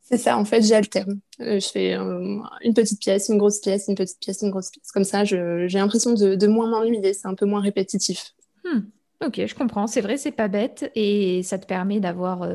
C'est 0.00 0.18
ça, 0.18 0.36
en 0.36 0.44
fait, 0.44 0.62
j'alterne. 0.62 1.20
Euh, 1.40 1.60
je 1.60 1.68
fais 1.68 1.94
euh, 1.94 2.38
une 2.62 2.74
petite 2.74 3.00
pièce, 3.00 3.28
une 3.28 3.38
grosse 3.38 3.60
pièce, 3.60 3.86
une 3.88 3.94
petite 3.94 4.18
pièce, 4.18 4.42
une 4.42 4.50
grosse 4.50 4.70
pièce. 4.70 4.90
Comme 4.92 5.04
ça, 5.04 5.24
j'ai 5.24 5.68
l'impression 5.68 6.12
de, 6.12 6.34
de, 6.34 6.46
moins 6.48 6.68
m'ennuyer, 6.68 7.14
c'est 7.14 7.28
un 7.28 7.34
peu 7.34 7.46
moins 7.46 7.60
répétitif. 7.60 8.34
Hmm. 8.64 8.80
Ok, 9.24 9.40
je 9.46 9.54
comprends. 9.54 9.86
C'est 9.86 10.00
vrai, 10.00 10.16
c'est 10.16 10.32
pas 10.32 10.48
bête 10.48 10.90
et 10.96 11.42
ça 11.44 11.58
te 11.58 11.66
permet 11.66 12.00
d'avoir, 12.00 12.46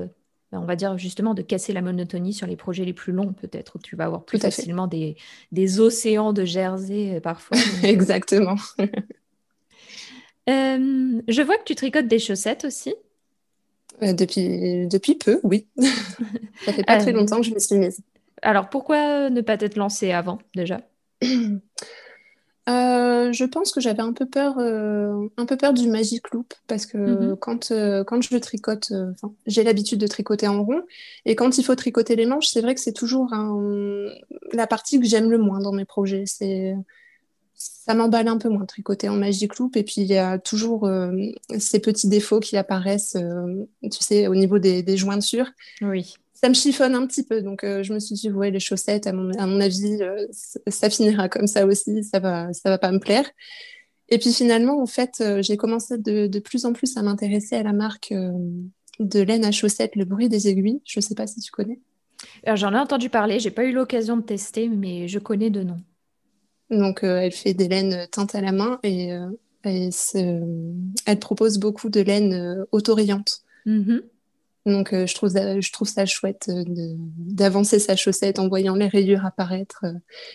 on 0.51 0.65
va 0.65 0.75
dire 0.75 0.97
justement, 0.97 1.33
de 1.33 1.41
casser 1.41 1.73
la 1.73 1.81
monotonie 1.81 2.33
sur 2.33 2.47
les 2.47 2.55
projets 2.55 2.85
les 2.85 2.93
plus 2.93 3.13
longs, 3.13 3.33
peut-être, 3.33 3.75
où 3.75 3.79
tu 3.79 3.95
vas 3.95 4.05
avoir 4.05 4.23
plus 4.23 4.39
facilement 4.39 4.87
des, 4.87 5.17
des, 5.51 5.79
océans 5.79 6.33
de 6.33 6.45
Jersey 6.45 7.19
parfois. 7.21 7.57
Exactement. 7.83 8.55
Euh, 10.49 11.21
je 11.27 11.41
vois 11.41 11.57
que 11.57 11.65
tu 11.65 11.75
tricotes 11.75 12.07
des 12.07 12.19
chaussettes 12.19 12.63
aussi. 12.63 12.95
Euh, 14.03 14.13
depuis, 14.13 14.87
depuis 14.87 15.15
peu, 15.15 15.39
oui. 15.43 15.67
Ça 16.65 16.73
fait 16.73 16.83
pas 16.83 16.97
très 16.97 17.11
euh, 17.11 17.17
longtemps 17.17 17.37
que 17.37 17.45
je 17.45 17.53
me 17.53 17.59
suis 17.59 17.75
mise. 17.75 17.99
Alors 18.41 18.69
pourquoi 18.69 19.29
ne 19.29 19.41
pas 19.41 19.57
t'être 19.57 19.75
lancée 19.75 20.11
avant 20.11 20.39
déjà? 20.55 20.81
je 22.67 23.45
pense 23.45 23.71
que 23.71 23.81
j'avais 23.81 24.01
un 24.01 24.13
peu 24.13 24.25
peur, 24.25 24.57
un 24.59 25.45
peu 25.45 25.57
peur 25.57 25.73
du 25.73 25.87
magic 25.87 26.31
loop 26.31 26.53
parce 26.67 26.85
que 26.85 26.97
mhm. 26.97 27.37
quand, 27.37 27.71
quand 28.05 28.21
je 28.21 28.37
tricote, 28.37 28.91
j'ai 29.45 29.63
l'habitude 29.63 29.99
de 29.99 30.07
tricoter 30.07 30.47
en 30.47 30.63
rond 30.63 30.81
et 31.25 31.35
quand 31.35 31.57
il 31.57 31.63
faut 31.63 31.75
tricoter 31.75 32.15
les 32.15 32.25
manches, 32.25 32.47
c'est 32.47 32.61
vrai 32.61 32.75
que 32.75 32.81
c'est 32.81 32.93
toujours 32.93 33.33
la 34.53 34.67
partie 34.67 34.99
que 34.99 35.05
j'aime 35.05 35.31
le 35.31 35.37
moins 35.37 35.59
dans 35.59 35.73
mes 35.73 35.85
projets. 35.85 36.23
C'est 36.25 36.75
ça 37.57 37.93
m'emballe 37.95 38.27
un 38.27 38.37
peu 38.37 38.49
moins 38.49 38.65
tricoter 38.65 39.09
en 39.09 39.15
Magic 39.15 39.57
Loop. 39.57 39.75
Et 39.75 39.83
puis, 39.83 40.01
il 40.01 40.07
y 40.07 40.17
a 40.17 40.37
toujours 40.37 40.85
euh, 40.85 41.11
ces 41.57 41.79
petits 41.79 42.07
défauts 42.07 42.39
qui 42.39 42.55
apparaissent, 42.55 43.15
euh, 43.15 43.65
tu 43.83 43.99
sais, 43.99 44.27
au 44.27 44.35
niveau 44.35 44.59
des, 44.59 44.83
des 44.83 44.97
jointures. 44.97 45.49
Oui. 45.81 46.15
Ça 46.39 46.49
me 46.49 46.53
chiffonne 46.53 46.95
un 46.95 47.07
petit 47.07 47.23
peu. 47.23 47.41
Donc, 47.41 47.63
euh, 47.63 47.83
je 47.83 47.93
me 47.93 47.99
suis 47.99 48.15
dit, 48.15 48.29
ouais, 48.29 48.51
les 48.51 48.59
chaussettes, 48.59 49.07
à 49.07 49.13
mon, 49.13 49.31
à 49.37 49.47
mon 49.47 49.59
avis, 49.59 49.99
ça 50.67 50.89
finira 50.89 51.29
comme 51.29 51.47
ça 51.47 51.65
aussi. 51.65 52.03
Ça 52.03 52.19
va, 52.19 52.53
ça 52.53 52.69
va 52.69 52.77
pas 52.77 52.91
me 52.91 52.99
plaire. 52.99 53.29
Et 54.09 54.19
puis, 54.19 54.31
finalement, 54.31 54.81
en 54.81 54.85
fait, 54.85 55.23
j'ai 55.41 55.57
commencé 55.57 55.97
de, 55.97 56.27
de, 56.27 56.39
plus 56.39 56.65
en 56.65 56.73
plus 56.73 56.95
à 56.95 57.01
m'intéresser 57.01 57.55
à 57.55 57.63
la 57.63 57.73
marque 57.73 58.13
de 58.99 59.19
laine 59.19 59.45
à 59.45 59.51
chaussettes, 59.51 59.95
le 59.95 60.05
bruit 60.05 60.29
des 60.29 60.47
aiguilles. 60.47 60.81
Je 60.85 60.99
sais 60.99 61.15
pas 61.15 61.27
si 61.27 61.39
tu 61.39 61.51
connais. 61.51 61.79
J'en 62.55 62.73
ai 62.73 62.77
entendu 62.77 63.09
parler. 63.09 63.39
J'ai 63.39 63.51
pas 63.51 63.65
eu 63.65 63.71
l'occasion 63.71 64.17
de 64.17 64.21
tester, 64.21 64.69
mais 64.69 65.07
je 65.07 65.19
connais 65.19 65.49
de 65.49 65.63
nom. 65.63 65.79
Donc, 66.69 67.03
euh, 67.03 67.19
elle 67.19 67.31
fait 67.31 67.53
des 67.53 67.67
laines 67.67 68.07
teintes 68.11 68.35
à 68.35 68.41
la 68.41 68.51
main 68.51 68.79
et 68.83 69.13
euh, 69.13 69.29
elle, 69.63 71.19
propose 71.19 71.59
beaucoup 71.59 71.89
de 71.89 72.01
laines 72.01 72.33
euh, 72.33 72.65
autoriantes. 72.71 73.41
Mm-hmm. 73.65 74.01
Donc, 74.67 74.89
je, 74.93 75.13
trouve 75.15 75.29
ça, 75.29 75.59
je 75.59 75.71
trouve 75.71 75.87
ça 75.87 76.05
chouette 76.05 76.49
d'avancer 76.49 77.79
sa 77.79 77.95
chaussette 77.95 78.37
en 78.37 78.47
voyant 78.47 78.75
les 78.75 78.87
rayures 78.87 79.25
apparaître. 79.25 79.85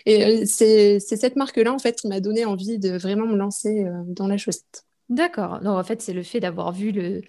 Et 0.05 0.45
c'est 0.45 0.99
cette 0.99 1.35
marque-là, 1.35 1.71
en 1.71 1.79
fait, 1.79 2.01
qui 2.01 2.07
m'a 2.07 2.19
donné 2.19 2.45
envie 2.45 2.79
de 2.79 2.97
vraiment 2.97 3.27
me 3.27 3.37
lancer 3.37 3.85
dans 4.07 4.27
la 4.27 4.37
chaussette. 4.37 4.85
D'accord. 5.09 5.59
Donc, 5.59 5.77
en 5.77 5.83
fait, 5.83 6.01
c'est 6.01 6.13
le 6.13 6.23
fait 6.23 6.39
d'avoir 6.39 6.71
vu 6.71 6.91
le, 6.91 7.21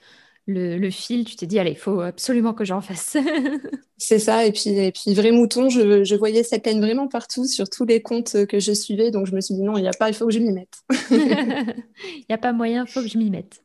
le, 0.47 0.91
fil, 0.91 1.25
tu 1.25 1.37
t'es 1.37 1.47
dit, 1.47 1.59
allez, 1.59 1.73
il 1.73 1.77
faut 1.77 2.01
absolument 2.01 2.55
que 2.55 2.65
j'en 2.65 2.81
fasse. 2.81 3.17
c'est 3.97 4.19
ça, 4.19 4.45
et 4.45 4.53
puis, 4.53 4.71
et 4.71 4.93
puis 4.93 5.15
vrai 5.15 5.31
mouton, 5.31 5.69
je, 5.69 6.15
voyais 6.15 6.43
cette 6.43 6.67
laine 6.67 6.81
vraiment 6.81 7.09
partout 7.09 7.47
sur 7.47 7.69
tous 7.69 7.85
les 7.85 8.03
comptes 8.03 8.47
que 8.47 8.59
je 8.59 8.73
suivais, 8.73 9.11
donc 9.11 9.27
je 9.27 9.35
me 9.35 9.41
suis 9.41 9.55
dit, 9.55 9.63
non, 9.63 9.77
il 9.77 9.83
n'y 9.83 9.89
a 9.89 9.93
pas, 9.93 10.09
il 10.09 10.15
faut 10.15 10.27
que 10.27 10.33
je 10.33 10.39
m'y 10.39 10.53
mette. 10.53 10.75
Il 11.11 12.27
n'y 12.29 12.35
a 12.35 12.39
pas 12.39 12.53
moyen, 12.53 12.85
il 12.87 12.91
faut 12.91 13.01
que 13.01 13.09
je 13.09 13.19
m'y 13.19 13.31
mette. 13.31 13.63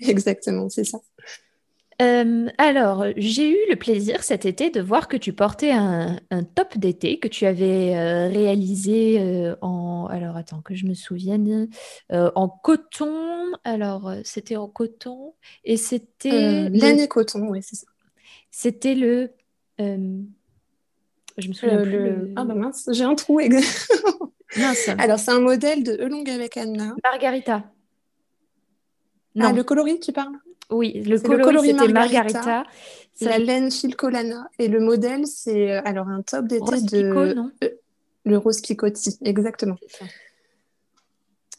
Exactement, 0.00 0.68
c'est 0.68 0.84
ça. 0.84 0.98
Euh, 2.00 2.48
alors, 2.56 3.04
j'ai 3.16 3.50
eu 3.50 3.58
le 3.68 3.76
plaisir 3.76 4.22
cet 4.22 4.46
été 4.46 4.70
de 4.70 4.80
voir 4.80 5.06
que 5.06 5.16
tu 5.16 5.32
portais 5.32 5.70
un, 5.70 6.18
top 6.54 6.78
d'été 6.78 7.18
que 7.18 7.28
tu 7.28 7.44
avais 7.44 7.94
euh, 7.94 8.28
réalisé 8.28 9.20
euh, 9.20 9.54
en. 9.60 10.06
Alors, 10.10 10.36
attends, 10.36 10.62
que 10.62 10.74
je 10.74 10.86
me 10.86 10.94
souvienne. 10.94 11.68
en 12.10 12.48
coton. 12.48 13.52
Alors, 13.64 14.14
c'était 14.24 14.56
en 14.56 14.68
coton. 14.68 15.34
Et 15.64 15.76
c'était. 15.76 16.68
Laine 16.70 17.00
et 17.00 17.08
coton, 17.08 17.48
oui, 17.48 17.60
c'est 17.62 17.76
ça. 17.76 17.86
C'était 18.50 18.94
le. 18.94 19.30
Je 19.78 21.48
me 21.48 21.52
souviens 21.52 21.82
plus. 21.82 21.98
Le... 21.98 22.32
Ah, 22.36 22.44
bah 22.44 22.54
mince, 22.54 22.88
j'ai 22.92 23.04
un 23.04 23.14
trou. 23.14 23.40
mince. 24.56 24.88
Alors, 24.98 25.18
c'est 25.18 25.30
un 25.32 25.40
modèle 25.40 25.82
de 25.82 25.92
Elong 25.92 26.28
avec 26.30 26.56
Anna. 26.56 26.94
Margarita. 27.04 27.64
Ah, 29.38 29.52
le 29.52 29.62
coloris, 29.62 30.00
tu 30.00 30.12
parles? 30.12 30.36
Oui, 30.70 31.02
le 31.02 31.18
coloris, 31.18 31.70
c'était 31.70 31.88
Margarita. 31.88 32.64
La 33.20 33.38
laine 33.38 33.70
Filcolana. 33.70 34.48
Et 34.58 34.68
le 34.68 34.80
modèle, 34.80 35.26
c'est 35.26 35.72
euh, 35.72 35.82
alors 35.84 36.08
un 36.08 36.22
top 36.22 36.46
d'été 36.46 36.80
de. 36.80 37.34
non? 37.34 37.50
Euh, 37.62 37.68
le 38.24 38.38
rose 38.38 38.60
picotti, 38.60 39.18
exactement. 39.24 39.76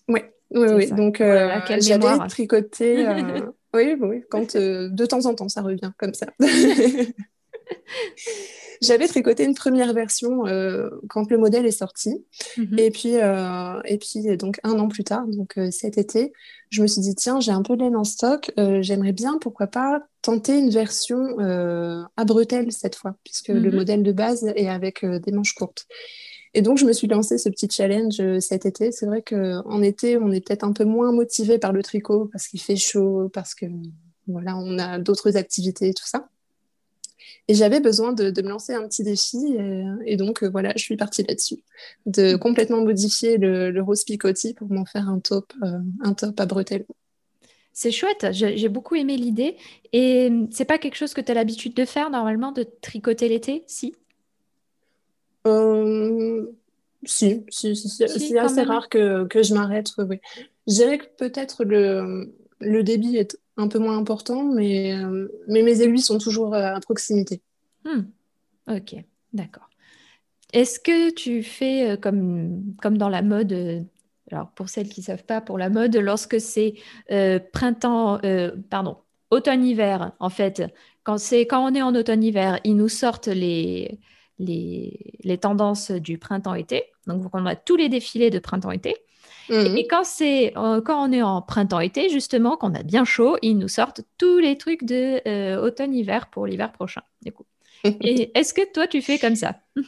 Oui, 0.08 0.22
oui, 0.52 0.68
oui. 0.72 0.92
Donc, 0.92 1.22
euh, 1.22 1.60
j'avais 1.80 2.28
tricoté. 2.30 3.06
oui, 3.74 3.96
oui, 4.00 4.24
quand 4.30 4.56
de 4.56 5.06
temps 5.06 5.26
en 5.26 5.36
temps, 5.36 5.50
ça 5.50 5.62
revient 5.62 5.92
comme 5.98 6.14
ça. 6.14 6.28
J'avais 8.82 9.08
tricoté 9.08 9.44
une 9.44 9.54
première 9.54 9.94
version 9.94 10.48
euh, 10.48 10.90
quand 11.08 11.30
le 11.30 11.38
modèle 11.38 11.68
est 11.68 11.72
sorti. 11.72 12.26
Mhm. 12.58 12.80
Et, 12.80 12.90
puis, 12.90 13.18
euh, 13.18 13.80
et 13.86 14.00
puis, 14.00 14.36
donc, 14.38 14.60
un 14.64 14.80
an 14.80 14.88
plus 14.88 15.04
tard, 15.04 15.28
donc 15.28 15.58
euh, 15.60 15.70
cet 15.70 16.00
été, 16.00 16.34
je 16.70 16.82
me 16.82 16.88
suis 16.88 17.02
dit, 17.02 17.14
tiens, 17.14 17.40
j'ai 17.40 17.52
un 17.52 17.62
peu 17.62 17.78
de 17.78 17.84
laine 17.84 17.96
en 17.96 18.04
stock. 18.04 18.52
j'aimerais 18.80 19.12
bien, 19.12 19.38
pourquoi 19.40 19.68
pas, 19.68 20.02
tenter 20.22 20.58
une 20.58 20.70
version 20.70 21.38
à 21.40 22.26
bretelles 22.26 22.72
cette 22.72 22.96
fois, 22.96 23.16
puisque 23.24 23.50
le 23.50 23.70
mhm. 23.70 23.76
modèle 23.76 24.04
de 24.04 24.12
base 24.12 24.46
est 24.56 24.70
avec 24.70 25.06
des 25.06 25.32
manches 25.32 25.54
courtes. 25.54 25.86
Et 26.54 26.62
donc, 26.62 26.78
je 26.78 26.86
me 26.86 26.94
suis 26.94 27.08
lancé 27.08 27.38
ce 27.38 27.50
petit 27.50 27.70
challenge 27.70 28.22
cet 28.40 28.66
été. 28.66 28.92
C'est 28.92 29.06
vrai 29.06 29.22
qu'en 29.22 29.82
été, 29.82 30.18
on 30.18 30.32
est 30.32 30.46
peut-être 30.46 30.64
un 30.64 30.74
peu 30.74 30.86
moins 30.86 31.12
motivé 31.12 31.60
par 31.60 31.72
le 31.74 31.84
tricot 31.84 32.30
parce 32.32 32.48
qu'il 32.48 32.62
fait 32.62 32.78
chaud, 32.78 33.30
parce 33.34 33.54
que 33.54 33.66
voilà, 34.28 34.58
on 34.58 34.80
a 34.80 34.98
d'autres 34.98 35.36
activités 35.38 35.90
et 35.90 35.94
tout 35.94 36.08
ça. 36.08 36.30
Et 37.48 37.54
j'avais 37.54 37.80
besoin 37.80 38.14
de, 38.14 38.42
me 38.42 38.50
lancer 38.50 38.74
un 38.74 38.88
petit 38.88 39.04
défi. 39.04 39.58
Et, 40.06 40.16
donc, 40.16 40.44
euh, 40.44 40.50
voilà, 40.50 40.74
je 40.76 40.84
suis 40.84 40.98
partie 40.98 41.24
là-dessus. 41.24 41.64
De 42.06 42.36
mm. 42.36 42.40
complètement 42.40 42.82
modifier 42.82 43.38
le, 43.38 43.82
rose 43.82 44.04
picotti 44.04 44.54
pour 44.54 44.72
m'en 44.72 44.86
faire 44.86 45.10
un 45.10 45.20
top, 45.20 45.54
euh, 45.64 45.80
un 46.02 46.14
top 46.14 46.40
à 46.40 46.46
bretelles. 46.46 46.86
C'est 47.74 47.92
chouette, 47.92 48.28
j'ai 48.32 48.70
beaucoup 48.70 48.96
aimé 48.96 49.16
l'idée. 49.16 49.56
Et 49.94 50.28
hum, 50.28 50.50
c'est 50.52 50.66
pas 50.66 50.78
quelque 50.78 50.96
chose 50.96 51.14
que 51.14 51.22
tu 51.22 51.32
as 51.32 51.36
l'habitude 51.36 51.74
de 51.74 51.86
faire 51.86 52.10
normalement, 52.10 52.52
de 52.52 52.66
tricoter 52.82 53.30
l'été, 53.30 53.64
si? 53.68 53.96
Euh, 55.48 56.46
Si, 57.04 57.44
si, 57.50 57.76
c'est 57.76 58.38
assez 58.38 58.62
rare 58.62 58.90
que, 58.90 59.26
que 59.26 59.42
je 59.42 59.54
m'arrête. 59.54 59.88
Oui. 59.98 60.20
Je 60.68 60.74
dirais 60.74 60.98
que 61.00 61.06
peut-être 61.18 61.64
le, 61.64 62.32
le 62.60 62.84
débit 62.84 63.18
est 63.18 63.38
un 63.62 63.68
peu 63.68 63.80
moins 63.80 63.98
important, 63.98 64.44
mais, 64.44 64.94
mais 65.48 65.62
mes 65.62 65.82
aiguilles 65.82 66.02
sont 66.02 66.18
toujours 66.18 66.56
à 66.56 66.80
proximité. 66.80 67.42
Hmm. 67.86 68.04
Ok, 68.68 68.96
d'accord. 69.34 69.70
Est-ce 70.54 70.80
que 70.80 71.12
tu 71.14 71.44
fais 71.44 71.98
comme, 72.02 72.76
comme 72.82 72.98
dans 72.98 73.10
la 73.10 73.22
mode 73.22 73.86
alors 74.32 74.50
pour 74.52 74.70
celles 74.70 74.88
qui 74.88 75.02
ne 75.02 75.06
savent 75.06 75.26
pas, 75.26 75.42
pour 75.42 75.58
la 75.58 75.70
mode, 75.70 75.96
lorsque 75.96 76.40
c'est 76.40 76.76
printemps, 77.52 78.20
pardon, 78.70 78.98
automne-hiver, 79.32 80.12
en 80.20 80.30
fait, 80.30 80.64
quand, 81.04 81.18
quand 81.32 81.72
on 81.72 81.74
est 81.74 81.82
en 81.82 81.96
automne-hiver, 81.96 82.60
ils 82.64 82.76
nous 82.76 82.90
sortent 82.90 83.28
les, 83.28 84.00
les, 84.40 85.38
tendances 85.40 85.92
du 85.92 86.18
printemps-été. 86.18 86.84
Donc, 87.08 87.34
on 87.34 87.46
a 87.46 87.56
tous 87.56 87.76
les 87.76 87.90
défilés 87.90 88.30
de 88.30 88.40
printemps-été. 88.40 88.96
Mhm. 89.50 89.78
Et 89.78 89.88
quand, 89.88 90.04
c'est, 90.04 90.54
euh, 90.58 90.82
quand 90.82 91.08
on 91.08 91.12
est 91.12 91.22
en 91.22 91.42
printemps-été, 91.42 92.10
justement, 92.10 92.58
qu'on 92.58 92.74
a 92.74 92.84
bien 92.84 93.06
chaud, 93.06 93.38
ils 93.42 93.58
nous 93.58 93.68
sortent 93.68 94.02
tous 94.18 94.40
les 94.40 94.58
trucs 94.58 94.84
de 94.84 95.22
euh, 95.28 95.62
automne-hiver 95.62 96.28
pour 96.30 96.46
l'hiver 96.46 96.72
prochain. 96.72 97.02
Du 97.24 97.32
coup. 97.32 97.46
Et 97.84 98.38
est-ce 98.38 98.54
que 98.54 98.72
toi, 98.72 98.88
tu 98.88 99.02
fais 99.02 99.18
comme 99.18 99.36
ça? 99.36 99.56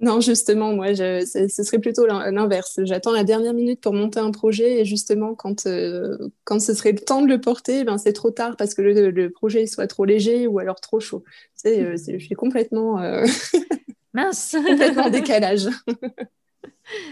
Non, 0.00 0.20
justement, 0.20 0.74
moi, 0.74 0.94
ce, 0.94 1.48
serait 1.48 1.80
plutôt 1.80 2.06
l'inverse. 2.06 2.78
J'attends 2.84 3.10
la 3.10 3.24
dernière 3.24 3.52
minute 3.52 3.80
pour 3.80 3.92
monter 3.92 4.20
un 4.20 4.30
projet 4.30 4.80
et 4.80 4.84
justement, 4.84 5.34
quand, 5.34 5.66
euh, 5.66 6.16
quand 6.44 6.60
ce 6.60 6.72
serait 6.72 6.92
le 6.92 7.00
temps 7.00 7.20
de 7.20 7.26
le 7.26 7.40
porter, 7.40 7.82
ben, 7.82 7.98
c'est 7.98 8.12
trop 8.12 8.30
tard 8.30 8.56
parce 8.56 8.74
que 8.74 8.82
le, 8.82 9.30
projet 9.30 9.66
soit 9.66 9.88
trop 9.88 10.04
léger 10.04 10.46
ou 10.46 10.60
alors 10.60 10.80
trop 10.80 11.00
chaud. 11.00 11.24
Tu 11.56 11.70
sais, 11.70 11.96
je 11.96 12.24
suis 12.24 12.36
complètement, 12.36 13.00
euh, 13.00 13.24
Mince. 14.14 14.54
complètement 14.64 15.10
décalage. 15.10 15.66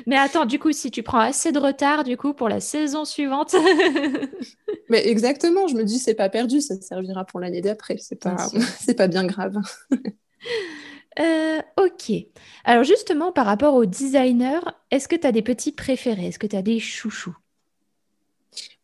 Mais 0.06 0.16
attends, 0.16 0.46
du 0.46 0.58
coup, 0.58 0.72
si 0.72 0.90
tu 0.90 1.02
prends 1.02 1.18
assez 1.18 1.52
de 1.52 1.58
retard, 1.58 2.04
du 2.04 2.16
coup, 2.16 2.32
pour 2.32 2.48
la 2.48 2.60
saison 2.60 3.04
suivante. 3.04 3.54
Mais 4.88 5.06
exactement, 5.06 5.66
je 5.68 5.74
me 5.74 5.84
dis, 5.84 5.98
c'est 5.98 6.14
pas 6.14 6.28
perdu, 6.28 6.60
ça 6.60 6.80
servira 6.80 7.24
pour 7.24 7.40
l'année 7.40 7.60
d'après. 7.60 7.96
C'est 7.98 8.20
pas, 8.20 8.36
c'est 8.80 8.94
pas 8.94 9.08
bien 9.08 9.26
grave. 9.26 9.56
Euh, 11.18 11.62
ok. 11.78 12.12
Alors 12.64 12.84
justement, 12.84 13.32
par 13.32 13.46
rapport 13.46 13.72
aux 13.72 13.86
designers, 13.86 14.60
est-ce 14.90 15.08
que 15.08 15.16
tu 15.16 15.26
as 15.26 15.32
des 15.32 15.40
petits 15.40 15.72
préférés? 15.72 16.26
Est-ce 16.26 16.38
que 16.38 16.46
tu 16.46 16.56
as 16.56 16.60
des 16.60 16.78
chouchous? 16.78 17.34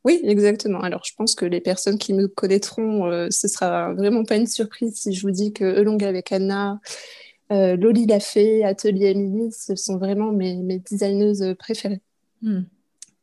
Oui, 0.04 0.18
exactement. 0.24 0.80
Alors 0.80 1.02
je 1.04 1.12
pense 1.14 1.34
que 1.34 1.44
les 1.44 1.60
personnes 1.60 1.98
qui 1.98 2.14
me 2.14 2.28
connaîtront, 2.28 3.06
euh, 3.06 3.28
ce 3.30 3.48
sera 3.48 3.92
vraiment 3.92 4.24
pas 4.24 4.36
une 4.36 4.46
surprise 4.46 4.94
si 4.96 5.12
je 5.12 5.22
vous 5.22 5.30
dis 5.30 5.52
que 5.52 5.64
Elong 5.64 6.02
avec 6.02 6.32
Anna, 6.32 6.80
euh, 7.52 7.76
Loli 7.76 8.06
Lafay, 8.06 8.64
Atelier 8.64 9.10
Emily, 9.10 9.52
ce 9.52 9.76
sont 9.76 9.98
vraiment 9.98 10.32
mes, 10.32 10.56
mes 10.56 10.78
designeuses 10.78 11.54
préférées. 11.58 12.00
Hmm. 12.42 12.62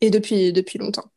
Et 0.02 0.10
depuis, 0.10 0.54
depuis 0.54 0.80
longtemps. 0.80 1.10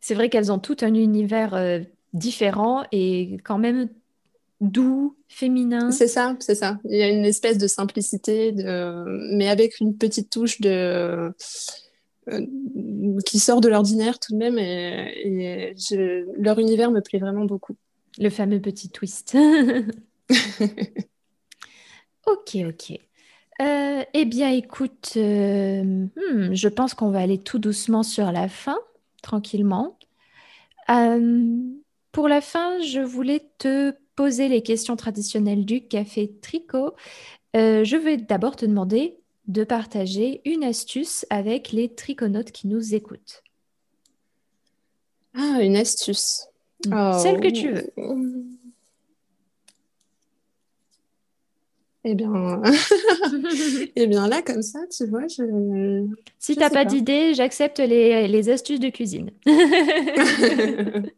C'est 0.00 0.14
vrai 0.14 0.28
qu'elles 0.28 0.50
ont 0.50 0.58
tout 0.58 0.76
un 0.82 0.92
univers 0.94 1.80
différent 2.12 2.84
et 2.92 3.38
quand 3.44 3.58
même 3.58 3.88
doux, 4.60 5.16
féminin. 5.28 5.90
C'est 5.90 6.08
ça, 6.08 6.36
c'est 6.40 6.54
ça. 6.54 6.78
Il 6.84 6.98
y 6.98 7.02
a 7.02 7.08
une 7.08 7.24
espèce 7.24 7.58
de 7.58 7.66
simplicité, 7.66 8.52
mais 9.30 9.48
avec 9.48 9.80
une 9.80 9.96
petite 9.96 10.30
touche 10.30 10.60
de... 10.60 11.32
Euh, 12.30 12.46
qui 13.26 13.38
sort 13.38 13.60
de 13.60 13.68
l'ordinaire 13.68 14.18
tout 14.18 14.32
de 14.32 14.38
même. 14.38 14.58
Et, 14.58 15.74
leur 16.38 16.58
univers 16.58 16.90
me 16.90 17.00
plaît 17.00 17.18
vraiment 17.18 17.44
beaucoup. 17.44 17.76
Le 18.18 18.30
fameux 18.30 18.60
petit 18.60 18.88
twist. 18.88 19.36
ok, 22.26 22.56
ok. 22.68 22.98
Euh, 23.60 24.02
eh 24.12 24.24
bien, 24.24 24.50
écoute, 24.50 25.12
euh, 25.16 25.82
hmm, 25.82 26.52
je 26.52 26.68
pense 26.68 26.94
qu'on 26.94 27.10
va 27.10 27.20
aller 27.20 27.38
tout 27.38 27.58
doucement 27.58 28.02
sur 28.02 28.32
la 28.32 28.48
fin, 28.48 28.78
tranquillement. 29.22 29.98
pour 32.12 32.28
la 32.28 32.40
fin, 32.40 32.80
je 32.80 33.00
voulais 33.00 33.48
te 33.58 33.94
poser 34.16 34.48
les 34.48 34.62
questions 34.62 34.96
traditionnelles 34.96 35.64
du 35.64 35.86
café 35.86 36.32
tricot, 36.40 36.94
euh, 37.56 37.84
je 37.84 37.96
vais 37.96 38.16
d'abord 38.16 38.56
te 38.56 38.66
demander 38.66 39.18
de 39.46 39.64
partager 39.64 40.40
une 40.44 40.64
astuce 40.64 41.26
avec 41.30 41.72
les 41.72 41.94
triconautes 41.94 42.50
qui 42.50 42.66
nous 42.66 42.94
écoutent. 42.94 43.42
Ah, 45.34 45.58
une 45.60 45.76
astuce. 45.76 46.46
Hmm. 46.86 47.18
Celle 47.18 47.40
que 47.40 47.48
tu 47.48 47.70
veux. 47.70 47.92
Eh 52.04 52.14
bien... 52.14 52.62
eh 53.96 54.06
bien 54.06 54.28
là, 54.28 54.42
comme 54.42 54.62
ça, 54.62 54.80
tu 54.94 55.06
vois, 55.06 55.26
je... 55.26 56.06
Si 56.38 56.54
tu 56.54 56.60
n'as 56.60 56.70
pas, 56.70 56.84
d'idée, 56.84 57.34
j'accepte 57.34 57.78
les, 57.78 58.28
les, 58.28 58.50
astuces 58.50 58.80
de 58.80 58.90
cuisine. 58.90 59.30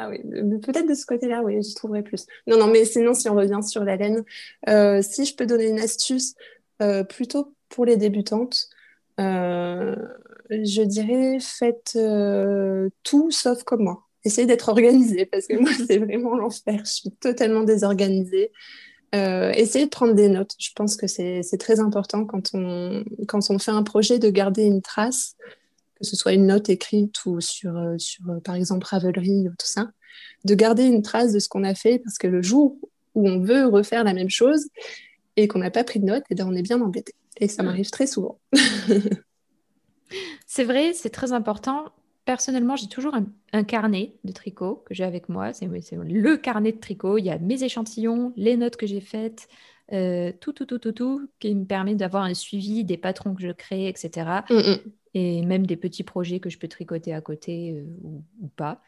Ah 0.00 0.08
oui, 0.10 0.20
peut-être 0.60 0.88
de 0.88 0.94
ce 0.94 1.06
côté-là, 1.06 1.42
oui, 1.42 1.60
j'y 1.60 1.74
trouverais 1.74 2.02
plus. 2.02 2.26
Non, 2.46 2.56
non, 2.56 2.68
mais 2.68 2.84
sinon, 2.84 3.14
si 3.14 3.28
on 3.28 3.34
revient 3.34 3.60
sur 3.66 3.82
la 3.82 3.96
laine, 3.96 4.22
euh, 4.68 5.02
si 5.02 5.24
je 5.24 5.34
peux 5.34 5.44
donner 5.44 5.68
une 5.68 5.80
astuce 5.80 6.36
euh, 6.82 7.02
plutôt 7.02 7.52
pour 7.68 7.84
les 7.84 7.96
débutantes, 7.96 8.68
euh, 9.18 9.96
je 10.50 10.82
dirais 10.82 11.38
faites 11.40 11.98
tout 13.02 13.30
sauf 13.32 13.64
comme 13.64 13.82
moi. 13.82 14.04
Essayez 14.24 14.46
d'être 14.46 14.68
organisée 14.68 15.26
parce 15.26 15.48
que 15.48 15.56
moi, 15.56 15.70
c'est 15.86 15.98
vraiment 15.98 16.36
l'enfer. 16.36 16.80
Je 16.84 16.92
suis 16.92 17.10
totalement 17.10 17.64
désorganisée. 17.64 18.52
Essayez 19.12 19.84
de 19.86 19.90
prendre 19.90 20.14
des 20.14 20.28
notes. 20.28 20.54
Je 20.58 20.70
pense 20.74 20.96
que 20.96 21.06
c'est 21.06 21.42
très 21.58 21.80
important 21.80 22.24
quand 22.24 22.50
on, 22.54 23.04
quand 23.26 23.50
on 23.50 23.58
fait 23.58 23.70
un 23.70 23.82
projet 23.82 24.18
de 24.18 24.30
garder 24.30 24.64
une 24.64 24.82
trace 24.82 25.36
que 25.98 26.06
ce 26.06 26.16
soit 26.16 26.32
une 26.32 26.46
note 26.46 26.68
écrite 26.68 27.24
ou 27.26 27.40
sur, 27.40 27.76
euh, 27.76 27.98
sur 27.98 28.28
euh, 28.30 28.40
par 28.40 28.54
exemple, 28.54 28.86
Ravelry 28.88 29.48
ou 29.48 29.50
tout 29.50 29.66
ça, 29.66 29.90
de 30.44 30.54
garder 30.54 30.84
une 30.84 31.02
trace 31.02 31.32
de 31.32 31.38
ce 31.38 31.48
qu'on 31.48 31.64
a 31.64 31.74
fait 31.74 31.98
parce 31.98 32.18
que 32.18 32.26
le 32.26 32.42
jour 32.42 32.76
où 33.14 33.28
on 33.28 33.40
veut 33.40 33.66
refaire 33.66 34.04
la 34.04 34.14
même 34.14 34.30
chose 34.30 34.68
et 35.36 35.48
qu'on 35.48 35.58
n'a 35.58 35.70
pas 35.70 35.84
pris 35.84 36.00
de 36.00 36.04
note, 36.04 36.22
et 36.22 36.26
eh 36.30 36.34
bien, 36.34 36.46
on 36.46 36.54
est 36.54 36.62
bien 36.62 36.80
embêté. 36.80 37.14
Et 37.36 37.48
ça 37.48 37.62
m'arrive 37.62 37.90
très 37.90 38.08
souvent. 38.08 38.40
c'est 40.46 40.64
vrai, 40.64 40.92
c'est 40.94 41.10
très 41.10 41.32
important. 41.32 41.84
Personnellement, 42.28 42.76
j'ai 42.76 42.88
toujours 42.88 43.14
un, 43.52 43.64
carnet 43.64 44.12
de 44.22 44.32
tricot 44.32 44.84
que 44.84 44.92
j'ai 44.92 45.04
avec 45.04 45.30
moi. 45.30 45.54
C'est 45.54 45.66
le 45.66 46.36
carnet 46.36 46.72
de 46.72 46.78
tricot. 46.78 47.16
Il 47.16 47.24
y 47.24 47.30
a 47.30 47.38
mes 47.38 47.64
échantillons, 47.64 48.34
les 48.36 48.58
notes 48.58 48.76
que 48.76 48.86
j'ai 48.86 49.00
faites, 49.00 49.48
euh, 49.92 50.30
tout, 50.38 50.52
tout, 50.52 50.66
tout, 50.66 50.78
tout, 50.78 50.92
tout, 50.92 51.30
qui 51.38 51.54
me 51.54 51.64
permet 51.64 51.94
d'avoir 51.94 52.24
un 52.24 52.34
suivi 52.34 52.84
des 52.84 52.98
patrons 52.98 53.34
que 53.34 53.40
je 53.40 53.52
crée, 53.52 53.88
etc 53.88 54.42
et 55.14 55.42
même 55.42 55.66
des 55.66 55.76
petits 55.76 56.04
projets 56.04 56.40
que 56.40 56.50
je 56.50 56.58
peux 56.58 56.68
tricoter 56.68 57.14
à 57.14 57.20
côté 57.20 57.72
euh, 57.72 57.84
ou, 58.02 58.48
pas. 58.48 58.80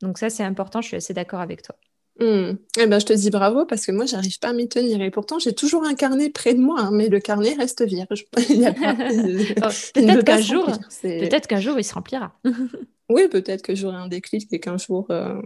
Donc 0.00 0.18
ça, 0.18 0.30
c'est 0.30 0.44
important, 0.44 0.80
je 0.80 0.88
suis 0.88 0.96
assez 0.96 1.14
d'accord 1.14 1.40
avec 1.40 1.62
toi. 1.62 1.76
Hmm. 2.18 2.56
Eh 2.76 2.86
ben, 2.86 2.98
je 2.98 3.06
te 3.06 3.12
dis 3.12 3.30
bravo 3.30 3.64
parce 3.64 3.86
que 3.86 3.92
moi, 3.92 4.04
j'arrive 4.04 4.38
pas 4.40 4.48
à 4.48 4.52
m'y 4.52 4.68
tenir. 4.68 5.00
Et 5.00 5.10
pourtant, 5.10 5.38
j'ai 5.38 5.54
toujours 5.54 5.84
un 5.84 5.94
carnet 5.94 6.30
près 6.30 6.52
de 6.52 6.60
moi, 6.60 6.80
hein, 6.80 6.90
mais 6.92 7.08
le 7.08 7.20
carnet 7.20 7.54
reste 7.54 7.82
vierge. 7.82 8.24
Peut-être 8.36 10.24
qu'un 10.24 10.40
jour, 10.40 10.66
peut-être 11.02 11.46
qu'un 11.46 11.60
jour, 11.60 11.78
il 11.78 11.84
se 11.84 11.94
remplira. 11.94 12.32
oui, 13.08 13.28
peut-être 13.28 13.62
que 13.62 13.74
j'aurai 13.74 13.96
un 13.96 14.08
déclic 14.08 14.52
et 14.52 14.58
qu'un 14.58 14.78
jour, 14.78 15.06
euh, 15.10 15.40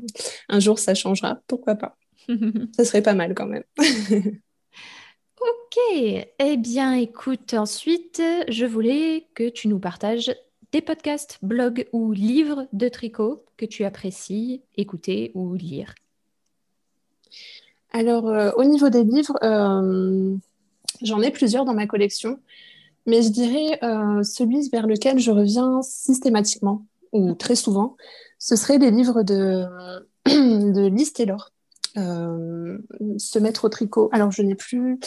un 0.49 0.61
jour, 0.61 0.79
ça 0.79 0.95
changera. 0.95 1.41
Pourquoi 1.47 1.75
pas 1.75 1.97
Ça 2.77 2.85
serait 2.85 3.03
pas 3.03 3.15
mal 3.15 3.35
quand 3.35 3.47
même. 3.47 3.65
Ok, 5.41 5.79
eh 6.39 6.57
bien 6.57 6.95
écoute, 6.95 7.55
ensuite, 7.55 8.23
je 8.49 8.65
voulais 8.65 9.27
que 9.35 9.49
tu 9.49 9.69
nous 9.69 9.81
partages 9.81 10.33
des 10.71 10.81
podcasts, 10.81 11.39
blogs 11.43 11.87
ou 11.93 12.13
livres 12.13 12.67
de 12.73 12.89
tricot 12.89 13.45
que 13.57 13.67
tu 13.67 13.85
apprécies 13.85 14.63
écouter 14.77 15.33
ou 15.35 15.55
lire. 15.55 15.95
Alors, 17.93 18.29
euh, 18.29 18.51
au 18.57 18.65
niveau 18.65 18.89
des 18.89 19.05
livres, 19.05 19.37
euh, 19.43 20.35
j'en 21.03 21.21
ai 21.21 21.31
plusieurs 21.31 21.65
dans 21.65 21.75
ma 21.75 21.87
collection, 21.87 22.41
mais 23.07 23.23
je 23.23 23.29
dirais 23.29 23.79
euh, 23.83 24.23
celui 24.23 24.69
vers 24.71 24.87
lequel 24.87 25.19
je 25.19 25.31
reviens 25.31 25.83
systématiquement 25.83 26.87
ou 27.13 27.35
très 27.35 27.55
souvent, 27.55 27.97
ce 28.39 28.57
serait 28.57 28.79
les 28.79 28.91
livres 28.91 29.23
de, 29.23 29.67
de 30.27 30.87
Liz 30.87 31.13
Taylor. 31.13 31.51
Se 31.95 33.39
mettre 33.39 33.67
au 33.67 33.69
tricot. 33.69 34.09
Alors, 34.13 34.31
je 34.31 34.41
n'ai 34.41 34.55
plus. 34.55 34.99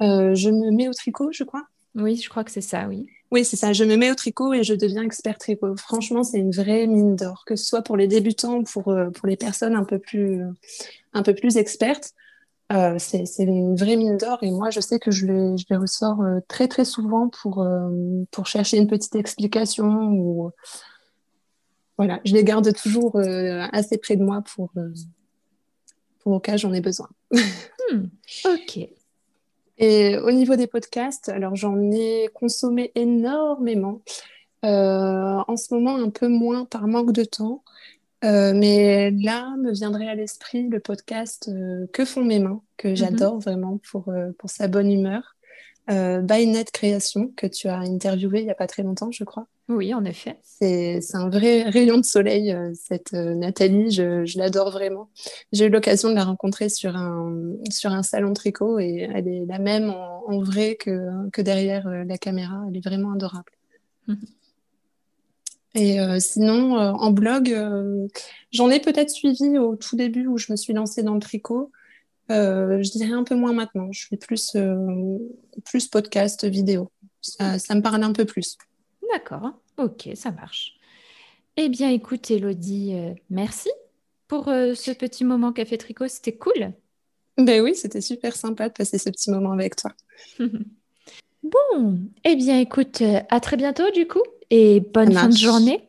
Je 0.00 0.50
me 0.50 0.70
mets 0.70 0.86
au 0.86 0.92
tricot, 0.92 1.30
je 1.32 1.42
crois. 1.42 1.62
Oui, 1.98 2.16
je 2.16 2.28
crois 2.28 2.44
que 2.44 2.50
c'est 2.50 2.60
ça, 2.60 2.86
oui. 2.88 3.06
Oui, 3.30 3.44
c'est 3.44 3.56
ça. 3.56 3.72
Je 3.72 3.84
me 3.84 3.96
mets 3.96 4.10
au 4.10 4.14
tricot 4.14 4.54
et 4.54 4.62
je 4.62 4.74
deviens 4.74 5.02
expert 5.02 5.36
tricot. 5.36 5.76
Franchement, 5.76 6.24
c'est 6.24 6.38
une 6.38 6.52
vraie 6.52 6.86
mine 6.86 7.16
d'or, 7.16 7.44
que 7.44 7.56
ce 7.56 7.64
soit 7.64 7.82
pour 7.82 7.96
les 7.96 8.06
débutants 8.06 8.58
ou 8.58 8.62
pour, 8.62 8.88
euh, 8.88 9.10
pour 9.10 9.28
les 9.28 9.36
personnes 9.36 9.74
un 9.74 9.84
peu 9.84 9.98
plus, 9.98 10.42
un 11.12 11.22
peu 11.22 11.34
plus 11.34 11.56
expertes. 11.56 12.14
c'est 12.98 13.24
une 13.38 13.76
vraie 13.76 13.96
mine 13.96 14.16
d'or 14.16 14.38
et 14.42 14.50
moi, 14.50 14.70
je 14.70 14.80
sais 14.80 14.98
que 14.98 15.10
je 15.10 15.26
les, 15.26 15.58
je 15.58 15.66
les 15.68 15.76
ressors 15.76 16.22
très, 16.48 16.68
très 16.68 16.84
souvent 16.84 17.28
pour, 17.28 17.66
pour 18.30 18.46
chercher 18.46 18.78
une 18.78 18.86
petite 18.86 19.14
explication 19.14 20.10
ou. 20.12 20.50
Voilà, 21.96 22.20
je 22.24 22.32
les 22.32 22.44
garde 22.44 22.72
toujours 22.74 23.18
assez 23.72 23.98
près 23.98 24.14
de 24.14 24.22
moi 24.22 24.42
pour, 24.54 24.70
au 26.24 26.40
cas 26.40 26.56
j'en 26.56 26.72
ai 26.72 26.80
besoin. 26.80 27.08
Hmm, 27.90 28.08
ok. 28.44 28.88
Et 29.78 30.18
au 30.18 30.30
niveau 30.32 30.56
des 30.56 30.66
podcasts, 30.66 31.28
alors 31.28 31.54
j'en 31.54 31.80
ai 31.90 32.28
consommé 32.34 32.92
énormément. 32.94 34.02
Euh, 34.64 35.38
en 35.46 35.56
ce 35.56 35.72
moment, 35.72 35.96
un 35.96 36.10
peu 36.10 36.28
moins 36.28 36.64
par 36.64 36.88
manque 36.88 37.12
de 37.12 37.24
temps. 37.24 37.62
mais 38.22 39.10
là, 39.12 39.54
me 39.58 39.72
viendrait 39.72 40.08
à 40.08 40.14
l'esprit 40.14 40.68
le 40.68 40.80
podcast 40.80 41.50
Que 41.92 42.04
font 42.04 42.24
mes 42.24 42.40
mains, 42.40 42.60
que 42.76 42.88
mhm. 42.88 42.96
j'adore 42.96 43.38
vraiment 43.38 43.78
pour, 43.90 44.12
pour 44.38 44.50
sa 44.50 44.66
bonne 44.66 44.90
humeur. 44.90 45.37
Euh, 45.90 46.20
Bynet 46.20 46.70
Création, 46.70 47.32
que 47.36 47.46
tu 47.46 47.68
as 47.68 47.78
interviewé 47.78 48.40
il 48.40 48.44
n'y 48.44 48.50
a 48.50 48.54
pas 48.54 48.66
très 48.66 48.82
longtemps, 48.82 49.10
je 49.10 49.24
crois. 49.24 49.46
Oui, 49.68 49.92
en 49.92 50.04
effet. 50.04 50.38
C'est 50.42 51.00
un 51.12 51.28
vrai 51.28 51.62
rayon 51.62 51.98
de 51.98 52.04
soleil, 52.04 52.52
euh, 52.52 52.72
cette 52.74 53.12
euh, 53.12 53.34
Nathalie. 53.34 53.90
Je, 53.90 54.24
je 54.24 54.38
l'adore 54.38 54.70
vraiment. 54.70 55.10
J'ai 55.52 55.66
eu 55.66 55.68
l'occasion 55.68 56.08
de 56.08 56.14
la 56.14 56.24
rencontrer 56.24 56.70
sur 56.70 56.96
un, 56.96 57.54
sur 57.70 57.92
un 57.92 58.02
salon 58.02 58.32
tricot 58.32 58.78
et 58.78 59.08
elle 59.14 59.28
est 59.28 59.44
la 59.46 59.58
même 59.58 59.90
en, 59.90 60.40
vrai 60.40 60.76
que, 60.76 61.28
que 61.30 61.42
derrière 61.42 61.86
euh, 61.86 62.04
la 62.04 62.16
caméra. 62.16 62.64
Elle 62.68 62.78
est 62.78 62.84
vraiment 62.84 63.12
adorable. 63.12 63.52
Mhm. 64.06 64.18
Et 65.74 65.98
sinon, 66.18 66.76
en 66.76 67.10
blog, 67.12 67.54
j'en 68.50 68.68
ai 68.68 68.80
peut-être 68.80 69.10
suivi 69.10 69.58
au 69.58 69.76
tout 69.76 69.94
début 69.94 70.26
où 70.26 70.36
je 70.36 70.50
me 70.50 70.56
suis 70.56 70.72
lancée 70.72 71.04
dans 71.04 71.14
le 71.14 71.20
tricot. 71.20 71.70
Euh, 72.30 72.82
je 72.82 72.90
dirais 72.90 73.12
un 73.12 73.24
peu 73.24 73.34
moins 73.34 73.52
maintenant. 73.52 73.90
Je 73.92 74.06
fais 74.06 74.16
plus, 74.16 74.52
euh, 74.54 75.18
plus 75.64 75.88
podcast, 75.88 76.44
vidéo. 76.44 76.90
Ça, 77.20 77.58
ça, 77.58 77.74
me 77.74 77.82
parle 77.82 78.02
un 78.02 78.12
peu 78.12 78.24
plus. 78.24 78.56
D'accord, 79.12 79.52
ok, 79.76 80.10
ça 80.14 80.30
marche. 80.30 80.74
Eh 81.56 81.68
bien, 81.68 81.90
écoute, 81.90 82.30
Elodie, 82.30 82.92
euh, 82.94 83.14
merci 83.30 83.70
pour 84.28 84.44
ce 84.44 84.92
petit 84.92 85.24
moment 85.24 85.52
Café 85.52 85.78
Tricot. 85.78 86.08
C'était 86.08 86.36
cool. 86.36 86.72
Ben 87.38 87.62
oui, 87.62 87.74
c'était 87.74 88.00
super 88.00 88.36
sympa 88.36 88.68
de 88.68 88.74
passer 88.74 88.98
ce 88.98 89.08
petit 89.08 89.30
moment 89.30 89.52
avec 89.52 89.74
toi. 89.76 89.92
bon, 91.42 91.98
eh 92.24 92.36
bien, 92.36 92.60
écoute, 92.60 93.02
à 93.30 93.40
très 93.40 93.56
bientôt 93.56 93.90
du 93.92 94.06
coup 94.06 94.22
et 94.50 94.80
bonne 94.80 95.12
fin 95.12 95.28
de 95.28 95.36
journée. 95.36 95.88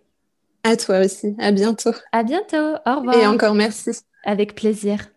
À 0.63 0.78
toi 0.78 0.99
aussi, 0.99 1.36
à 1.38 1.52
bientôt. 1.52 1.93
À 2.12 2.23
bientôt, 2.23 2.75
au 2.86 2.95
revoir. 2.95 3.17
Et 3.17 3.28
encore 3.28 3.56
merci. 3.56 3.91
Avec 4.23 4.56
plaisir. 4.56 5.10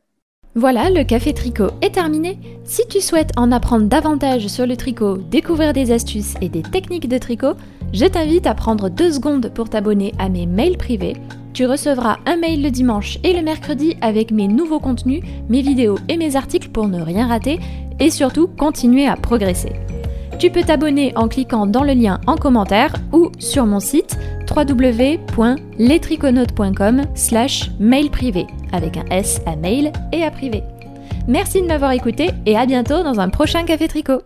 Voilà, 0.54 0.90
le 0.90 1.02
café 1.02 1.32
tricot 1.32 1.68
est 1.80 1.94
terminé. 1.94 2.38
Si 2.64 2.82
tu 2.86 3.00
souhaites 3.00 3.32
en 3.38 3.52
apprendre 3.52 3.86
davantage 3.86 4.48
sur 4.48 4.66
le 4.66 4.76
tricot, 4.76 5.16
découvrir 5.16 5.72
des 5.72 5.92
astuces 5.92 6.34
et 6.42 6.50
des 6.50 6.60
techniques 6.60 7.08
de 7.08 7.16
tricot, 7.16 7.54
je 7.94 8.04
t'invite 8.04 8.46
à 8.46 8.54
prendre 8.54 8.90
deux 8.90 9.12
secondes 9.12 9.50
pour 9.54 9.70
t'abonner 9.70 10.12
à 10.18 10.28
mes 10.28 10.44
mails 10.44 10.76
privés. 10.76 11.16
Tu 11.54 11.64
recevras 11.64 12.18
un 12.26 12.36
mail 12.36 12.62
le 12.62 12.70
dimanche 12.70 13.18
et 13.24 13.32
le 13.32 13.40
mercredi 13.40 13.96
avec 14.02 14.30
mes 14.30 14.46
nouveaux 14.46 14.80
contenus, 14.80 15.22
mes 15.48 15.62
vidéos 15.62 15.96
et 16.10 16.18
mes 16.18 16.36
articles 16.36 16.68
pour 16.68 16.86
ne 16.86 17.00
rien 17.00 17.28
rater 17.28 17.58
et 17.98 18.10
surtout 18.10 18.46
continuer 18.46 19.06
à 19.06 19.16
progresser. 19.16 19.72
Tu 20.38 20.51
peux 20.51 20.62
t'abonner 20.62 21.12
en 21.16 21.29
cliquant 21.29 21.66
dans 21.66 21.85
le 21.85 21.92
lien 21.92 22.18
en 22.27 22.37
commentaire 22.37 22.95
ou 23.12 23.31
sur 23.38 23.66
mon 23.66 23.81
site 23.81 24.16
www.letriconautes.com 24.51 27.03
slash 27.14 27.71
mail 27.79 28.11
privé 28.11 28.47
avec 28.73 28.97
un 28.97 29.05
S 29.11 29.42
à 29.47 29.55
mail 29.57 29.92
et 30.12 30.25
à 30.25 30.31
privé. 30.31 30.62
Merci 31.29 31.61
de 31.62 31.66
m'avoir 31.66 31.92
écouté 31.92 32.31
et 32.47 32.57
à 32.57 32.64
bientôt 32.66 33.03
dans 33.03 33.21
un 33.21 33.29
prochain 33.29 33.64
Café 33.64 33.88
Tricot. 33.88 34.23